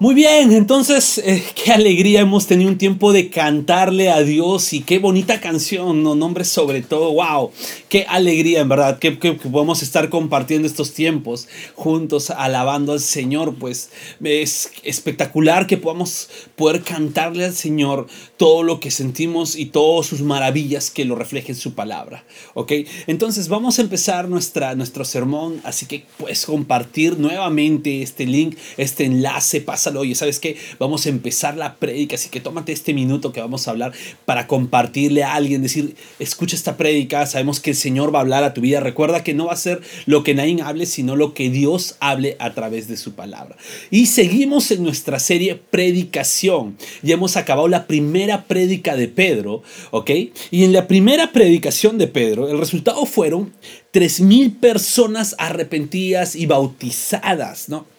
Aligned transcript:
Muy 0.00 0.14
bien, 0.14 0.52
entonces 0.52 1.18
eh, 1.18 1.42
qué 1.56 1.72
alegría 1.72 2.20
hemos 2.20 2.46
tenido 2.46 2.70
un 2.70 2.78
tiempo 2.78 3.12
de 3.12 3.30
cantarle 3.30 4.10
a 4.10 4.20
Dios 4.20 4.72
y 4.72 4.82
qué 4.82 5.00
bonita 5.00 5.40
canción, 5.40 6.04
no 6.04 6.14
nombre 6.14 6.44
sobre 6.44 6.82
todo, 6.82 7.14
wow, 7.14 7.50
qué 7.88 8.06
alegría 8.08 8.60
en 8.60 8.68
verdad 8.68 9.00
que, 9.00 9.18
que, 9.18 9.32
podemos 9.32 9.82
estar 9.82 10.08
compartiendo 10.08 10.68
estos 10.68 10.94
tiempos 10.94 11.48
juntos 11.74 12.30
alabando 12.30 12.92
al 12.92 13.00
Señor, 13.00 13.56
pues 13.56 13.90
es 14.22 14.70
espectacular 14.84 15.66
que 15.66 15.78
podamos 15.78 16.30
poder 16.54 16.82
cantarle 16.82 17.46
al 17.46 17.54
Señor 17.54 18.06
todo 18.36 18.62
lo 18.62 18.78
que 18.78 18.92
sentimos 18.92 19.56
y 19.56 19.66
todas 19.66 20.06
sus 20.06 20.20
maravillas 20.20 20.92
que 20.92 21.06
lo 21.06 21.16
reflejen 21.16 21.56
su 21.56 21.74
palabra, 21.74 22.22
¿ok? 22.54 22.72
Entonces 23.08 23.48
vamos 23.48 23.80
a 23.80 23.82
empezar 23.82 24.28
nuestra, 24.28 24.76
nuestro 24.76 25.04
sermón, 25.04 25.60
así 25.64 25.86
que 25.86 26.04
puedes 26.18 26.46
compartir 26.46 27.18
nuevamente 27.18 28.00
este 28.02 28.26
link, 28.26 28.56
este 28.76 29.04
enlace, 29.04 29.60
pasa 29.88 29.98
oye, 30.00 30.14
¿sabes 30.14 30.38
qué? 30.38 30.56
Vamos 30.78 31.06
a 31.06 31.08
empezar 31.08 31.56
la 31.56 31.76
prédica, 31.76 32.16
así 32.16 32.28
que 32.28 32.40
tómate 32.40 32.72
este 32.72 32.94
minuto 32.94 33.32
que 33.32 33.40
vamos 33.40 33.66
a 33.66 33.70
hablar 33.70 33.92
para 34.24 34.46
compartirle 34.46 35.22
a 35.22 35.34
alguien, 35.34 35.62
decir, 35.62 35.96
escucha 36.18 36.56
esta 36.56 36.76
prédica, 36.76 37.26
sabemos 37.26 37.60
que 37.60 37.70
el 37.70 37.76
Señor 37.76 38.14
va 38.14 38.18
a 38.18 38.22
hablar 38.22 38.44
a 38.44 38.54
tu 38.54 38.60
vida, 38.60 38.80
recuerda 38.80 39.24
que 39.24 39.34
no 39.34 39.46
va 39.46 39.52
a 39.52 39.56
ser 39.56 39.80
lo 40.06 40.22
que 40.22 40.34
nadie 40.34 40.48
hable, 40.62 40.86
sino 40.86 41.16
lo 41.16 41.34
que 41.34 41.50
Dios 41.50 41.96
hable 42.00 42.36
a 42.38 42.54
través 42.54 42.88
de 42.88 42.96
su 42.96 43.12
palabra. 43.12 43.56
Y 43.90 44.06
seguimos 44.06 44.70
en 44.70 44.82
nuestra 44.82 45.18
serie 45.18 45.60
Predicación, 45.70 46.76
ya 47.02 47.14
hemos 47.14 47.36
acabado 47.36 47.68
la 47.68 47.86
primera 47.86 48.44
prédica 48.44 48.96
de 48.96 49.08
Pedro, 49.08 49.62
¿ok? 49.90 50.10
Y 50.50 50.64
en 50.64 50.72
la 50.72 50.86
primera 50.86 51.32
predicación 51.32 51.98
de 51.98 52.06
Pedro, 52.08 52.48
el 52.48 52.58
resultado 52.58 53.04
fueron 53.06 53.52
3.000 53.92 54.58
personas 54.58 55.34
arrepentidas 55.38 56.34
y 56.34 56.46
bautizadas, 56.46 57.68
¿no? 57.68 57.97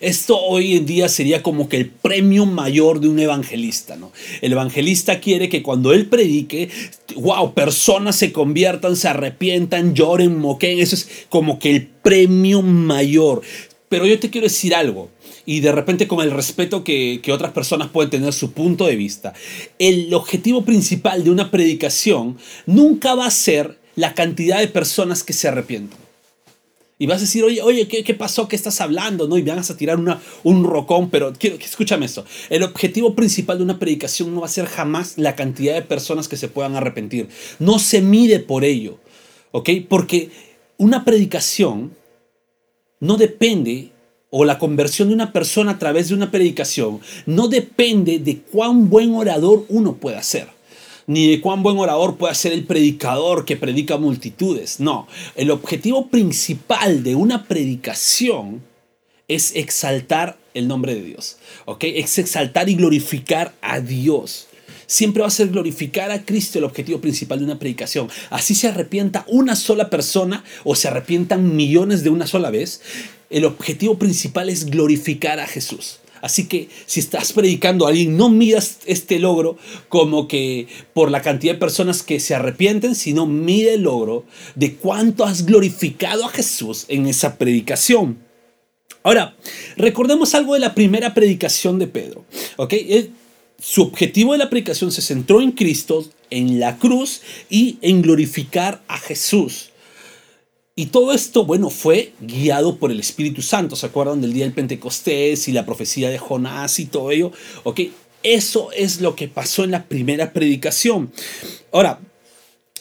Esto 0.00 0.38
hoy 0.38 0.76
en 0.76 0.86
día 0.86 1.08
sería 1.08 1.42
como 1.42 1.68
que 1.68 1.76
el 1.76 1.86
premio 1.90 2.46
mayor 2.46 3.00
de 3.00 3.08
un 3.08 3.18
evangelista, 3.18 3.96
¿no? 3.96 4.12
El 4.40 4.52
evangelista 4.52 5.20
quiere 5.20 5.48
que 5.48 5.62
cuando 5.62 5.92
él 5.92 6.06
predique, 6.06 6.68
wow, 7.16 7.54
personas 7.54 8.16
se 8.16 8.32
conviertan, 8.32 8.96
se 8.96 9.08
arrepientan, 9.08 9.94
lloren, 9.94 10.38
moquen, 10.38 10.78
eso 10.78 10.94
es 10.94 11.08
como 11.28 11.58
que 11.58 11.70
el 11.70 11.86
premio 11.86 12.62
mayor. 12.62 13.42
Pero 13.88 14.06
yo 14.06 14.18
te 14.18 14.30
quiero 14.30 14.46
decir 14.46 14.74
algo, 14.74 15.10
y 15.46 15.60
de 15.60 15.72
repente 15.72 16.06
con 16.06 16.20
el 16.20 16.30
respeto 16.30 16.84
que, 16.84 17.20
que 17.22 17.32
otras 17.32 17.52
personas 17.52 17.88
pueden 17.88 18.10
tener 18.10 18.32
su 18.34 18.52
punto 18.52 18.86
de 18.86 18.96
vista, 18.96 19.32
el 19.78 20.12
objetivo 20.12 20.62
principal 20.64 21.24
de 21.24 21.30
una 21.30 21.50
predicación 21.50 22.36
nunca 22.66 23.14
va 23.14 23.26
a 23.26 23.30
ser 23.30 23.78
la 23.96 24.14
cantidad 24.14 24.58
de 24.58 24.68
personas 24.68 25.24
que 25.24 25.32
se 25.32 25.48
arrepientan. 25.48 26.07
Y 26.98 27.06
vas 27.06 27.18
a 27.18 27.20
decir, 27.20 27.44
oye, 27.44 27.62
oye, 27.62 27.86
¿qué, 27.86 28.02
qué 28.02 28.14
pasó? 28.14 28.48
¿Qué 28.48 28.56
estás 28.56 28.80
hablando? 28.80 29.28
¿No? 29.28 29.38
Y 29.38 29.42
vas 29.42 29.70
a 29.70 29.76
tirar 29.76 29.98
una, 29.98 30.20
un 30.42 30.64
rocón, 30.64 31.10
pero 31.10 31.32
quiero, 31.32 31.56
escúchame 31.56 32.06
esto. 32.06 32.24
El 32.50 32.64
objetivo 32.64 33.14
principal 33.14 33.58
de 33.58 33.64
una 33.64 33.78
predicación 33.78 34.34
no 34.34 34.40
va 34.40 34.46
a 34.46 34.50
ser 34.50 34.66
jamás 34.66 35.16
la 35.16 35.36
cantidad 35.36 35.74
de 35.74 35.82
personas 35.82 36.26
que 36.26 36.36
se 36.36 36.48
puedan 36.48 36.74
arrepentir. 36.74 37.28
No 37.60 37.78
se 37.78 38.02
mide 38.02 38.40
por 38.40 38.64
ello, 38.64 38.98
¿ok? 39.52 39.70
Porque 39.88 40.30
una 40.76 41.04
predicación 41.04 41.96
no 42.98 43.16
depende, 43.16 43.92
o 44.30 44.44
la 44.44 44.58
conversión 44.58 45.08
de 45.08 45.14
una 45.14 45.32
persona 45.32 45.72
a 45.72 45.78
través 45.78 46.08
de 46.08 46.14
una 46.14 46.32
predicación, 46.32 47.00
no 47.26 47.46
depende 47.46 48.18
de 48.18 48.40
cuán 48.40 48.90
buen 48.90 49.14
orador 49.14 49.64
uno 49.68 49.94
pueda 49.94 50.22
ser 50.24 50.57
ni 51.08 51.26
de 51.26 51.40
cuán 51.40 51.62
buen 51.62 51.78
orador 51.78 52.16
puede 52.16 52.34
ser 52.34 52.52
el 52.52 52.64
predicador 52.64 53.44
que 53.46 53.56
predica 53.56 53.96
multitudes. 53.96 54.78
No, 54.78 55.08
el 55.34 55.50
objetivo 55.50 56.08
principal 56.08 57.02
de 57.02 57.16
una 57.16 57.48
predicación 57.48 58.62
es 59.26 59.56
exaltar 59.56 60.38
el 60.52 60.68
nombre 60.68 60.94
de 60.94 61.02
Dios. 61.02 61.38
¿Ok? 61.64 61.84
Es 61.84 62.18
exaltar 62.18 62.68
y 62.68 62.74
glorificar 62.74 63.54
a 63.62 63.80
Dios. 63.80 64.48
Siempre 64.86 65.22
va 65.22 65.28
a 65.28 65.30
ser 65.30 65.48
glorificar 65.48 66.10
a 66.10 66.24
Cristo 66.24 66.58
el 66.58 66.64
objetivo 66.64 67.00
principal 67.00 67.38
de 67.38 67.46
una 67.46 67.58
predicación. 67.58 68.08
Así 68.28 68.54
se 68.54 68.68
arrepienta 68.68 69.24
una 69.28 69.56
sola 69.56 69.88
persona 69.88 70.44
o 70.64 70.74
se 70.74 70.88
arrepientan 70.88 71.56
millones 71.56 72.04
de 72.04 72.10
una 72.10 72.26
sola 72.26 72.50
vez. 72.50 72.82
El 73.30 73.46
objetivo 73.46 73.98
principal 73.98 74.50
es 74.50 74.66
glorificar 74.66 75.40
a 75.40 75.46
Jesús. 75.46 76.00
Así 76.20 76.46
que 76.46 76.68
si 76.86 77.00
estás 77.00 77.32
predicando 77.32 77.86
a 77.86 77.90
alguien, 77.90 78.16
no 78.16 78.28
midas 78.28 78.78
este 78.86 79.18
logro 79.18 79.56
como 79.88 80.28
que 80.28 80.68
por 80.94 81.10
la 81.10 81.22
cantidad 81.22 81.54
de 81.54 81.58
personas 81.58 82.02
que 82.02 82.20
se 82.20 82.34
arrepienten, 82.34 82.94
sino 82.94 83.26
mide 83.26 83.74
el 83.74 83.82
logro 83.82 84.24
de 84.54 84.74
cuánto 84.74 85.24
has 85.24 85.46
glorificado 85.46 86.24
a 86.24 86.30
Jesús 86.30 86.84
en 86.88 87.06
esa 87.06 87.36
predicación. 87.36 88.18
Ahora, 89.02 89.36
recordemos 89.76 90.34
algo 90.34 90.54
de 90.54 90.60
la 90.60 90.74
primera 90.74 91.14
predicación 91.14 91.78
de 91.78 91.86
Pedro. 91.86 92.24
Su 93.60 93.82
objetivo 93.82 94.32
de 94.32 94.38
la 94.38 94.50
predicación 94.50 94.92
se 94.92 95.02
centró 95.02 95.40
en 95.40 95.50
Cristo, 95.50 96.04
en 96.30 96.60
la 96.60 96.78
cruz 96.78 97.22
y 97.50 97.78
en 97.82 98.02
glorificar 98.02 98.82
a 98.86 98.98
Jesús. 98.98 99.70
Y 100.78 100.86
todo 100.86 101.12
esto, 101.12 101.44
bueno, 101.44 101.70
fue 101.70 102.12
guiado 102.20 102.76
por 102.76 102.92
el 102.92 103.00
Espíritu 103.00 103.42
Santo. 103.42 103.74
¿Se 103.74 103.84
acuerdan 103.84 104.20
del 104.20 104.32
día 104.32 104.44
del 104.44 104.54
Pentecostés 104.54 105.48
y 105.48 105.52
la 105.52 105.66
profecía 105.66 106.08
de 106.08 106.18
Jonás 106.18 106.78
y 106.78 106.86
todo 106.86 107.10
ello? 107.10 107.32
Ok, 107.64 107.80
eso 108.22 108.70
es 108.70 109.00
lo 109.00 109.16
que 109.16 109.26
pasó 109.26 109.64
en 109.64 109.72
la 109.72 109.86
primera 109.86 110.32
predicación. 110.32 111.10
Ahora, 111.72 111.98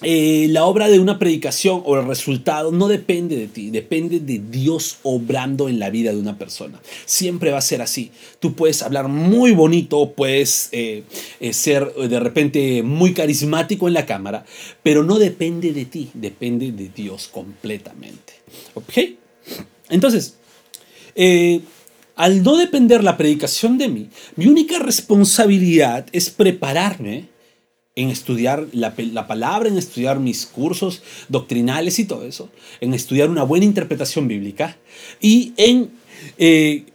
eh, 0.04 0.48
la 0.50 0.66
obra 0.66 0.90
de 0.90 1.00
una 1.00 1.18
predicación 1.18 1.82
o 1.84 1.98
el 1.98 2.06
resultado 2.06 2.72
no 2.72 2.88
depende 2.88 3.36
de 3.36 3.48
ti, 3.48 3.72
depende 3.72 4.20
de 4.20 4.40
Dios 4.40 5.00
obrando 5.02 5.70
en 5.70 5.80
la 5.80 5.90
vida 5.90 6.12
de 6.12 6.18
una 6.18 6.38
persona. 6.38 6.80
Siempre 7.06 7.52
va 7.52 7.58
a 7.58 7.62
ser 7.62 7.82
así. 7.82 8.12
Tú 8.40 8.54
puedes 8.54 8.84
hablar 8.84 9.08
muy 9.08 9.54
bonito, 9.54 10.14
puedes 10.14 10.70
eh, 10.72 11.04
eh, 11.40 11.54
ser 11.54 11.94
de 11.94 12.20
repente 12.20 12.84
muy 12.84 13.14
carismático 13.14 13.88
en 13.88 13.96
la 13.96 14.06
cámara, 14.06 14.46
pero 14.84 15.04
no 15.04 15.18
depende 15.18 15.74
de 15.74 15.86
ti, 15.86 16.10
depende 16.14 16.72
de 16.72 16.90
Dios 16.90 17.28
completamente. 17.28 18.34
¿Ok? 18.76 18.94
Entonces, 19.90 20.36
al 22.16 22.44
no 22.44 22.58
depender 22.58 23.04
la 23.04 23.18
predicación 23.18 23.80
de 23.80 23.88
mí, 23.88 24.10
mi 24.36 24.46
única 24.46 24.78
responsabilidad 24.78 26.06
es 26.12 26.30
prepararme 26.30 27.37
en 27.98 28.12
estudiar 28.12 28.68
la, 28.74 28.94
palabra, 29.28 29.68
en 29.68 29.78
estudiar 29.78 30.20
mis 30.20 30.46
cursos 30.46 31.02
doctrinales 31.30 31.98
y 31.98 32.06
todo 32.06 32.26
eso, 32.26 32.50
en 32.80 32.94
estudiar 32.94 33.30
una 33.30 33.42
buena 33.42 33.66
interpretación 33.66 34.28
bíblica 34.28 34.78
y 35.20 35.54
en 35.58 35.90
eh, 36.38 36.86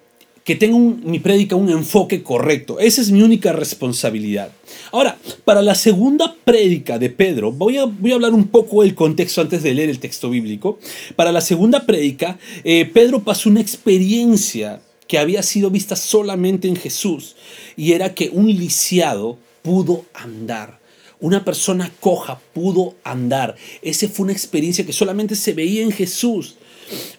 que 0.45 0.55
tenga 0.55 0.79
mi 0.79 1.19
prédica 1.19 1.57
un 1.57 1.71
enfoque 1.71 2.23
correcto. 2.23 2.79
Esa 2.79 3.01
es 3.01 3.11
mi 3.11 3.21
única 3.21 3.53
responsabilidad. 3.53 4.53
Ahora, 4.93 5.19
para 5.45 5.61
la 5.61 5.75
segunda 5.75 6.37
prédica 6.45 7.01
de 7.01 7.11
Pedro, 7.11 7.51
voy 7.51 7.79
a, 7.79 7.85
voy 7.85 8.13
a 8.13 8.15
hablar 8.15 8.33
un 8.33 8.47
poco 8.47 8.83
del 8.83 8.95
contexto 8.95 9.41
antes 9.41 9.65
de 9.65 9.75
leer 9.75 9.91
el 9.91 9.99
texto 9.99 10.31
bíblico. 10.31 10.79
Para 11.17 11.33
la 11.33 11.41
segunda 11.41 11.85
prédica, 11.85 12.39
eh, 12.63 12.89
Pedro 12.93 13.25
pasó 13.25 13.49
una 13.49 13.61
experiencia 13.61 14.81
que 15.09 15.19
había 15.19 15.43
sido 15.43 15.69
vista 15.69 15.97
solamente 15.97 16.69
en 16.69 16.77
Jesús 16.77 17.35
y 17.77 17.93
era 17.93 18.15
que 18.15 18.31
un 18.33 18.47
lisiado 18.47 19.37
pudo 19.63 20.05
andar 20.15 20.82
una 21.23 21.45
persona 21.45 21.91
coja 22.01 22.39
pudo 22.53 22.95
andar. 23.03 23.57
Esa 23.81 24.09
fue 24.09 24.25
una 24.25 24.33
experiencia 24.33 24.85
que 24.85 24.93
solamente 24.93 25.35
se 25.35 25.55
veía 25.55 25.83
en 25.83 25.93
Jesús. 25.93 26.57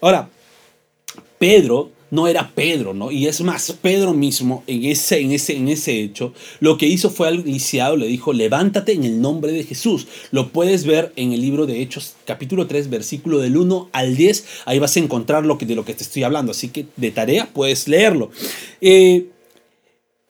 Ahora, 0.00 0.30
Pedro 1.38 1.90
no 2.10 2.28
era 2.28 2.52
Pedro, 2.54 2.94
¿no? 2.94 3.10
Y 3.10 3.26
es 3.26 3.40
más, 3.40 3.72
Pedro 3.82 4.12
mismo 4.12 4.62
en 4.68 4.84
ese, 4.84 5.20
en 5.20 5.32
ese, 5.32 5.56
en 5.56 5.68
ese 5.68 6.00
hecho, 6.00 6.32
lo 6.60 6.78
que 6.78 6.86
hizo 6.86 7.10
fue 7.10 7.26
al 7.26 7.40
iniciado, 7.40 7.96
le 7.96 8.06
dijo, 8.06 8.32
levántate 8.32 8.92
en 8.92 9.02
el 9.02 9.20
nombre 9.20 9.50
de 9.50 9.64
Jesús. 9.64 10.06
Lo 10.30 10.50
puedes 10.50 10.84
ver 10.86 11.12
en 11.16 11.32
el 11.32 11.40
libro 11.40 11.66
de 11.66 11.82
Hechos, 11.82 12.14
capítulo 12.24 12.68
3, 12.68 12.88
versículo 12.88 13.40
del 13.40 13.56
1 13.56 13.88
al 13.90 14.16
10. 14.16 14.44
Ahí 14.66 14.78
vas 14.78 14.96
a 14.96 15.00
encontrar 15.00 15.44
lo 15.44 15.58
que, 15.58 15.66
de 15.66 15.74
lo 15.74 15.84
que 15.84 15.94
te 15.94 16.04
estoy 16.04 16.22
hablando. 16.22 16.52
Así 16.52 16.68
que 16.68 16.86
de 16.96 17.10
tarea 17.10 17.48
puedes 17.52 17.88
leerlo. 17.88 18.30
Eh, 18.80 19.26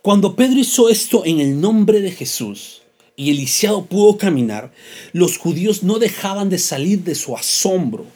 cuando 0.01 0.37
Pedro 0.37 0.61
hizo 0.61 0.89
esto 0.89 1.23
en 1.27 1.41
el 1.41 1.61
nombre 1.61 2.01
de 2.01 2.13
Jesús, 2.13 2.84
y 3.17 3.31
Elisiado 3.31 3.87
pudo 3.87 4.19
caminar, 4.19 4.73
los 5.13 5.39
judíos 5.39 5.83
no 5.83 5.99
dejaban 5.99 6.51
de 6.51 6.59
salir 6.59 7.01
de 7.05 7.15
su 7.15 7.37
asombro. 7.37 8.07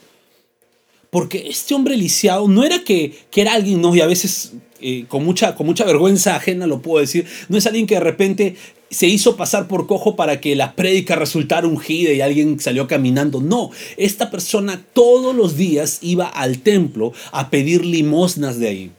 Porque 1.10 1.48
este 1.48 1.74
hombre 1.74 1.96
lisiado 1.96 2.48
no 2.48 2.64
era 2.64 2.84
que, 2.84 3.14
que 3.30 3.40
era 3.40 3.54
alguien, 3.54 3.80
no, 3.80 3.94
y 3.94 4.00
a 4.00 4.06
veces 4.06 4.52
eh, 4.80 5.06
con, 5.08 5.24
mucha, 5.24 5.54
con 5.54 5.66
mucha 5.66 5.84
vergüenza 5.84 6.36
ajena 6.36 6.66
lo 6.66 6.82
puedo 6.82 7.00
decir, 7.00 7.26
no 7.48 7.56
es 7.56 7.66
alguien 7.66 7.86
que 7.86 7.94
de 7.94 8.00
repente 8.00 8.56
se 8.90 9.06
hizo 9.06 9.36
pasar 9.36 9.68
por 9.68 9.86
cojo 9.86 10.16
para 10.16 10.40
que 10.40 10.54
la 10.54 10.74
prédica 10.74 11.16
resultara 11.16 11.66
ungida 11.66 12.12
y 12.12 12.20
alguien 12.20 12.60
salió 12.60 12.86
caminando. 12.86 13.40
No, 13.40 13.70
esta 13.96 14.30
persona 14.30 14.84
todos 14.92 15.34
los 15.34 15.56
días 15.56 15.98
iba 16.02 16.26
al 16.26 16.60
templo 16.60 17.12
a 17.32 17.50
pedir 17.50 17.84
limosnas 17.84 18.58
de 18.58 18.68
ahí. 18.68 18.90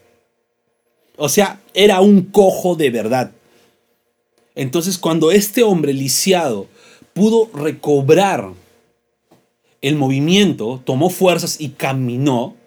O 1.16 1.30
sea, 1.30 1.62
era 1.74 2.02
un 2.02 2.24
cojo 2.24 2.76
de 2.76 2.90
verdad. 2.90 3.32
Entonces 4.60 4.98
cuando 4.98 5.32
este 5.32 5.64
hombre 5.64 5.94
lisiado 5.94 6.68
pudo 7.14 7.50
recobrar 7.54 8.52
el 9.82 9.96
movimiento, 9.96 10.82
tomó 10.84 11.10
fuerzas 11.10 11.62
y 11.62 11.70
caminó, 11.70 12.58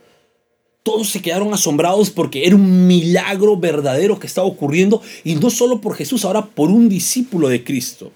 todos 0.83 1.11
se 1.11 1.21
quedaron 1.21 1.53
asombrados 1.53 2.09
porque 2.09 2.47
era 2.47 2.57
un 2.57 2.87
milagro 2.87 3.59
verdadero 3.59 4.19
que 4.19 4.27
estaba 4.27 4.47
ocurriendo 4.47 5.03
y 5.23 5.35
no 5.35 5.51
solo 5.51 5.83
por 5.83 5.95
Jesús, 5.95 6.25
ahora 6.25 6.47
por 6.47 6.71
un 6.71 6.89
discípulo 6.89 7.51
de 7.51 7.63
Cristo. 7.63 8.11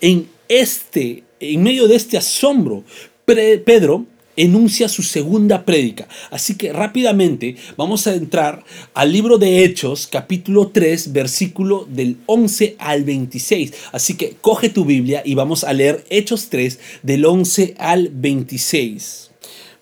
En 0.00 0.28
este, 0.48 1.24
en 1.40 1.64
medio 1.64 1.88
de 1.88 1.96
este 1.96 2.16
asombro, 2.16 2.84
Pedro 3.24 4.06
enuncia 4.42 4.88
su 4.88 5.02
segunda 5.02 5.64
prédica. 5.64 6.08
Así 6.30 6.56
que 6.56 6.72
rápidamente 6.72 7.56
vamos 7.76 8.06
a 8.06 8.14
entrar 8.14 8.64
al 8.94 9.12
libro 9.12 9.38
de 9.38 9.64
Hechos, 9.64 10.06
capítulo 10.06 10.68
3, 10.68 11.12
versículo 11.12 11.86
del 11.88 12.16
11 12.26 12.76
al 12.78 13.04
26. 13.04 13.72
Así 13.92 14.14
que 14.16 14.36
coge 14.40 14.68
tu 14.68 14.84
Biblia 14.84 15.22
y 15.24 15.34
vamos 15.34 15.64
a 15.64 15.72
leer 15.72 16.04
Hechos 16.10 16.48
3 16.48 16.78
del 17.02 17.24
11 17.24 17.74
al 17.78 18.08
26. 18.12 19.30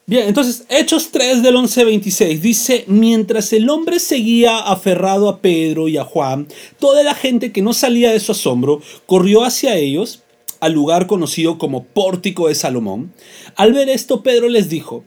Bien, 0.07 0.27
entonces 0.27 0.65
Hechos 0.71 1.11
3 1.11 1.43
del 1.43 1.57
11 1.57 1.81
al 1.81 1.87
26 1.89 2.41
dice, 2.41 2.85
mientras 2.87 3.53
el 3.53 3.69
hombre 3.69 3.99
seguía 3.99 4.59
aferrado 4.59 5.29
a 5.29 5.41
Pedro 5.43 5.87
y 5.87 5.99
a 5.99 6.05
Juan, 6.05 6.49
toda 6.79 7.03
la 7.03 7.15
gente 7.15 7.53
que 7.53 7.61
no 7.61 7.75
salía 7.75 8.11
de 8.11 8.19
su 8.19 8.33
asombro 8.33 8.81
corrió 9.05 9.45
hacia 9.45 9.77
ellos 9.77 10.23
al 10.61 10.73
lugar 10.73 11.07
conocido 11.07 11.59
como 11.59 11.85
Pórtico 11.85 12.49
de 12.49 12.55
Salomón. 12.55 13.13
Al 13.57 13.73
ver 13.73 13.89
esto, 13.89 14.23
Pedro 14.23 14.49
les 14.49 14.69
dijo, 14.69 15.05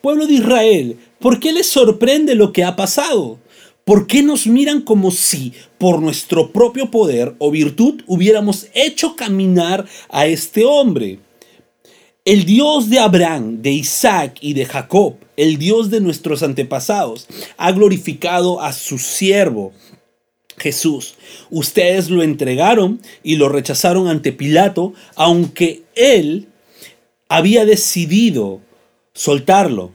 Pueblo 0.00 0.26
de 0.26 0.34
Israel, 0.34 0.98
¿por 1.18 1.40
qué 1.40 1.52
les 1.52 1.66
sorprende 1.66 2.34
lo 2.34 2.52
que 2.52 2.64
ha 2.64 2.76
pasado? 2.76 3.38
¿Por 3.84 4.06
qué 4.06 4.22
nos 4.22 4.46
miran 4.46 4.80
como 4.80 5.10
si 5.10 5.52
por 5.76 6.00
nuestro 6.00 6.52
propio 6.52 6.90
poder 6.90 7.34
o 7.38 7.50
virtud 7.50 8.02
hubiéramos 8.06 8.68
hecho 8.72 9.14
caminar 9.14 9.84
a 10.08 10.26
este 10.26 10.64
hombre? 10.64 11.18
El 12.24 12.46
Dios 12.46 12.88
de 12.88 12.98
Abraham, 12.98 13.60
de 13.60 13.72
Isaac 13.72 14.38
y 14.40 14.54
de 14.54 14.64
Jacob, 14.64 15.16
el 15.36 15.58
Dios 15.58 15.90
de 15.90 16.00
nuestros 16.00 16.42
antepasados, 16.42 17.26
ha 17.58 17.72
glorificado 17.72 18.62
a 18.62 18.72
su 18.72 18.98
siervo 18.98 19.74
Jesús. 20.56 21.14
Ustedes 21.50 22.10
lo 22.10 22.22
entregaron 22.22 23.00
y 23.22 23.36
lo 23.36 23.48
rechazaron 23.48 24.08
ante 24.08 24.32
Pilato, 24.32 24.94
aunque 25.16 25.82
él 25.94 26.48
había 27.28 27.64
decidido 27.64 28.60
soltarlo. 29.12 29.92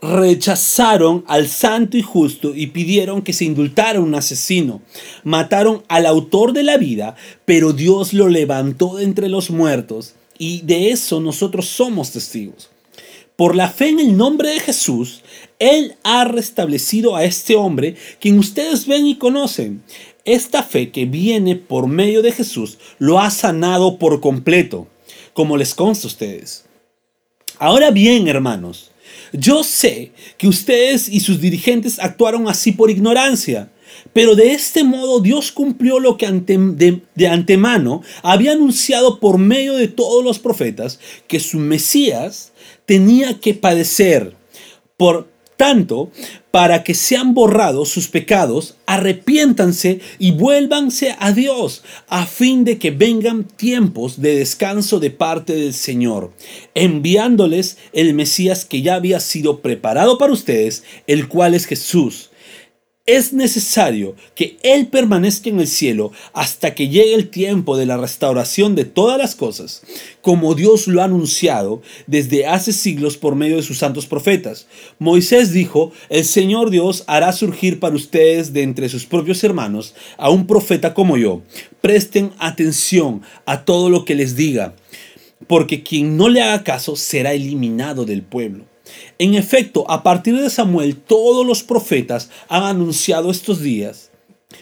Rechazaron 0.00 1.24
al 1.28 1.46
santo 1.46 1.96
y 1.96 2.02
justo 2.02 2.56
y 2.56 2.68
pidieron 2.68 3.22
que 3.22 3.32
se 3.32 3.44
indultara 3.44 4.00
un 4.00 4.16
asesino. 4.16 4.82
Mataron 5.22 5.84
al 5.86 6.06
autor 6.06 6.52
de 6.52 6.64
la 6.64 6.76
vida, 6.76 7.14
pero 7.44 7.72
Dios 7.72 8.12
lo 8.12 8.28
levantó 8.28 8.96
de 8.96 9.04
entre 9.04 9.28
los 9.28 9.50
muertos 9.50 10.14
y 10.38 10.62
de 10.62 10.90
eso 10.90 11.20
nosotros 11.20 11.68
somos 11.68 12.10
testigos. 12.10 12.71
Por 13.42 13.56
la 13.56 13.68
fe 13.68 13.88
en 13.88 13.98
el 13.98 14.16
nombre 14.16 14.50
de 14.50 14.60
Jesús, 14.60 15.22
Él 15.58 15.96
ha 16.04 16.24
restablecido 16.24 17.16
a 17.16 17.24
este 17.24 17.56
hombre, 17.56 17.96
quien 18.20 18.38
ustedes 18.38 18.86
ven 18.86 19.04
y 19.04 19.16
conocen. 19.16 19.82
Esta 20.24 20.62
fe 20.62 20.92
que 20.92 21.06
viene 21.06 21.56
por 21.56 21.88
medio 21.88 22.22
de 22.22 22.30
Jesús 22.30 22.78
lo 23.00 23.18
ha 23.18 23.32
sanado 23.32 23.98
por 23.98 24.20
completo, 24.20 24.86
como 25.32 25.56
les 25.56 25.74
consta 25.74 26.06
a 26.06 26.10
ustedes. 26.10 26.66
Ahora 27.58 27.90
bien, 27.90 28.28
hermanos, 28.28 28.92
yo 29.32 29.64
sé 29.64 30.12
que 30.38 30.46
ustedes 30.46 31.08
y 31.08 31.18
sus 31.18 31.40
dirigentes 31.40 31.98
actuaron 31.98 32.46
así 32.46 32.70
por 32.70 32.92
ignorancia, 32.92 33.72
pero 34.12 34.36
de 34.36 34.52
este 34.52 34.84
modo 34.84 35.20
Dios 35.20 35.50
cumplió 35.50 35.98
lo 35.98 36.16
que 36.16 36.30
de, 36.30 37.02
de, 37.14 37.26
antemano 37.26 38.02
había 38.22 38.52
anunciado 38.52 39.18
por 39.18 39.38
medio 39.38 39.74
de 39.74 39.88
todos 39.88 40.24
los 40.24 40.38
profetas, 40.38 41.00
que 41.26 41.40
su 41.40 41.58
Mesías 41.58 42.52
tenía 42.92 43.40
que 43.40 43.54
padecer. 43.54 44.34
Por 44.98 45.26
tanto, 45.56 46.10
para 46.50 46.84
que 46.84 46.92
sean 46.92 47.32
borrados 47.32 47.88
sus 47.88 48.08
pecados, 48.08 48.76
arrepiéntanse 48.84 50.00
y 50.18 50.32
vuélvanse 50.32 51.16
a 51.18 51.32
Dios, 51.32 51.82
a 52.06 52.26
fin 52.26 52.64
de 52.64 52.76
que 52.76 52.90
vengan 52.90 53.44
tiempos 53.44 54.20
de 54.20 54.36
descanso 54.36 55.00
de 55.00 55.10
parte 55.10 55.54
del 55.54 55.72
Señor, 55.72 56.32
enviándoles 56.74 57.78
el 57.94 58.12
Mesías 58.12 58.66
que 58.66 58.82
ya 58.82 58.96
había 58.96 59.18
sido 59.20 59.60
preparado 59.60 60.18
para 60.18 60.34
ustedes, 60.34 60.84
el 61.06 61.28
cual 61.28 61.54
es 61.54 61.64
Jesús 61.64 62.31
es 63.04 63.32
necesario 63.32 64.14
que 64.36 64.58
Él 64.62 64.86
permanezca 64.86 65.50
en 65.50 65.58
el 65.58 65.66
cielo 65.66 66.12
hasta 66.32 66.74
que 66.74 66.88
llegue 66.88 67.14
el 67.14 67.30
tiempo 67.30 67.76
de 67.76 67.84
la 67.84 67.96
restauración 67.96 68.76
de 68.76 68.84
todas 68.84 69.18
las 69.18 69.34
cosas, 69.34 69.82
como 70.20 70.54
Dios 70.54 70.86
lo 70.86 71.00
ha 71.00 71.06
anunciado 71.06 71.82
desde 72.06 72.46
hace 72.46 72.72
siglos 72.72 73.16
por 73.16 73.34
medio 73.34 73.56
de 73.56 73.64
sus 73.64 73.78
santos 73.78 74.06
profetas. 74.06 74.68
Moisés 75.00 75.52
dijo, 75.52 75.90
el 76.10 76.24
Señor 76.24 76.70
Dios 76.70 77.02
hará 77.08 77.32
surgir 77.32 77.80
para 77.80 77.96
ustedes 77.96 78.52
de 78.52 78.62
entre 78.62 78.88
sus 78.88 79.04
propios 79.04 79.42
hermanos 79.42 79.94
a 80.16 80.30
un 80.30 80.46
profeta 80.46 80.94
como 80.94 81.16
yo. 81.16 81.42
Presten 81.80 82.30
atención 82.38 83.22
a 83.46 83.64
todo 83.64 83.90
lo 83.90 84.04
que 84.04 84.14
les 84.14 84.36
diga, 84.36 84.76
porque 85.48 85.82
quien 85.82 86.16
no 86.16 86.28
le 86.28 86.40
haga 86.40 86.62
caso 86.62 86.94
será 86.94 87.32
eliminado 87.32 88.04
del 88.04 88.22
pueblo. 88.22 88.71
En 89.18 89.34
efecto, 89.34 89.90
a 89.90 90.02
partir 90.02 90.40
de 90.40 90.50
Samuel, 90.50 90.96
todos 90.96 91.46
los 91.46 91.62
profetas 91.62 92.30
han 92.48 92.64
anunciado 92.64 93.30
estos 93.30 93.60
días. 93.60 94.10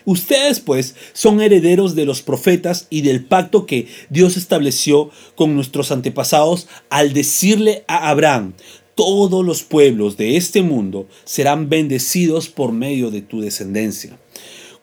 Ustedes 0.04 0.60
pues 0.60 0.94
son 1.12 1.40
herederos 1.40 1.94
de 1.94 2.04
los 2.04 2.22
profetas 2.22 2.86
y 2.90 3.02
del 3.02 3.24
pacto 3.24 3.66
que 3.66 3.86
Dios 4.08 4.36
estableció 4.36 5.10
con 5.34 5.54
nuestros 5.54 5.90
antepasados 5.90 6.68
al 6.88 7.12
decirle 7.12 7.84
a 7.88 8.10
Abraham, 8.10 8.54
todos 8.94 9.44
los 9.44 9.62
pueblos 9.62 10.16
de 10.16 10.36
este 10.36 10.62
mundo 10.62 11.08
serán 11.24 11.68
bendecidos 11.68 12.48
por 12.48 12.72
medio 12.72 13.10
de 13.10 13.22
tu 13.22 13.40
descendencia. 13.40 14.18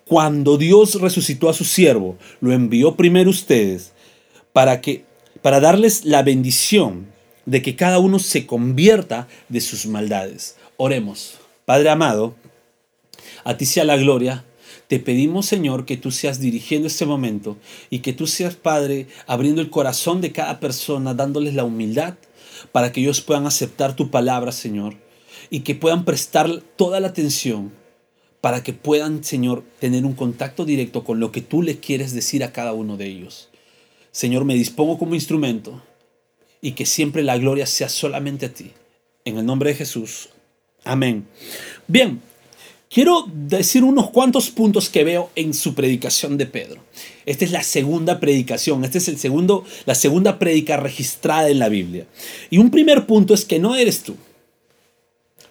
Cuando 0.05 0.57
Dios 0.57 0.99
resucitó 0.99 1.49
a 1.49 1.53
su 1.53 1.65
siervo, 1.65 2.17
lo 2.39 2.53
envió 2.53 2.95
primero 2.95 3.29
ustedes 3.29 3.91
para 4.53 4.81
que 4.81 5.03
para 5.41 5.59
darles 5.59 6.05
la 6.05 6.23
bendición 6.23 7.07
de 7.47 7.61
que 7.61 7.75
cada 7.75 7.97
uno 7.97 8.19
se 8.19 8.45
convierta 8.45 9.27
de 9.49 9.61
sus 9.61 9.87
maldades. 9.87 10.57
Oremos. 10.75 11.39
Padre 11.65 11.89
amado, 11.89 12.35
a 13.43 13.57
ti 13.57 13.65
sea 13.65 13.85
la 13.85 13.97
gloria. 13.97 14.45
Te 14.87 14.99
pedimos, 14.99 15.45
Señor, 15.45 15.85
que 15.85 15.97
tú 15.97 16.11
seas 16.11 16.39
dirigiendo 16.39 16.87
este 16.87 17.05
momento 17.05 17.57
y 17.89 17.99
que 17.99 18.13
tú 18.13 18.27
seas, 18.27 18.55
Padre, 18.55 19.07
abriendo 19.25 19.61
el 19.61 19.69
corazón 19.69 20.21
de 20.21 20.33
cada 20.33 20.59
persona, 20.59 21.13
dándoles 21.13 21.55
la 21.55 21.63
humildad 21.63 22.15
para 22.71 22.91
que 22.91 23.01
ellos 23.01 23.21
puedan 23.21 23.47
aceptar 23.47 23.95
tu 23.95 24.11
palabra, 24.11 24.51
Señor, 24.51 24.95
y 25.49 25.61
que 25.61 25.73
puedan 25.73 26.03
prestar 26.03 26.61
toda 26.75 26.99
la 26.99 27.07
atención 27.07 27.71
para 28.41 28.61
que 28.61 28.73
puedan, 28.73 29.23
Señor, 29.23 29.63
tener 29.79 30.05
un 30.05 30.13
contacto 30.13 30.65
directo 30.65 31.05
con 31.05 31.19
lo 31.19 31.31
que 31.31 31.41
tú 31.41 31.61
le 31.61 31.79
quieres 31.79 32.13
decir 32.13 32.43
a 32.43 32.51
cada 32.51 32.73
uno 32.73 32.97
de 32.97 33.07
ellos. 33.07 33.49
Señor, 34.11 34.43
me 34.43 34.55
dispongo 34.55 34.97
como 34.97 35.15
instrumento 35.15 35.81
y 36.67 36.73
que 36.73 36.85
siempre 36.85 37.23
la 37.23 37.37
gloria 37.37 37.65
sea 37.65 37.87
solamente 37.87 38.47
a 38.47 38.53
ti. 38.53 38.71
En 39.23 39.37
el 39.37 39.45
nombre 39.45 39.69
de 39.69 39.77
Jesús. 39.77 40.27
Amén. 40.83 41.25
Bien, 41.87 42.19
quiero 42.89 43.25
decir 43.33 43.85
unos 43.85 44.09
cuantos 44.09 44.49
puntos 44.49 44.89
que 44.89 45.05
veo 45.05 45.29
en 45.35 45.53
su 45.53 45.73
predicación 45.73 46.37
de 46.37 46.45
Pedro. 46.45 46.81
Esta 47.25 47.45
es 47.45 47.51
la 47.51 47.63
segunda 47.63 48.19
predicación, 48.19 48.83
esta 48.83 48.97
es 48.97 49.07
el 49.07 49.17
segundo, 49.17 49.63
la 49.85 49.95
segunda 49.95 50.39
predica 50.39 50.75
registrada 50.75 51.47
en 51.47 51.59
la 51.59 51.69
Biblia. 51.69 52.05
Y 52.49 52.57
un 52.57 52.69
primer 52.69 53.05
punto 53.05 53.33
es 53.33 53.45
que 53.45 53.59
no 53.59 53.77
eres 53.77 54.03
tú. 54.03 54.17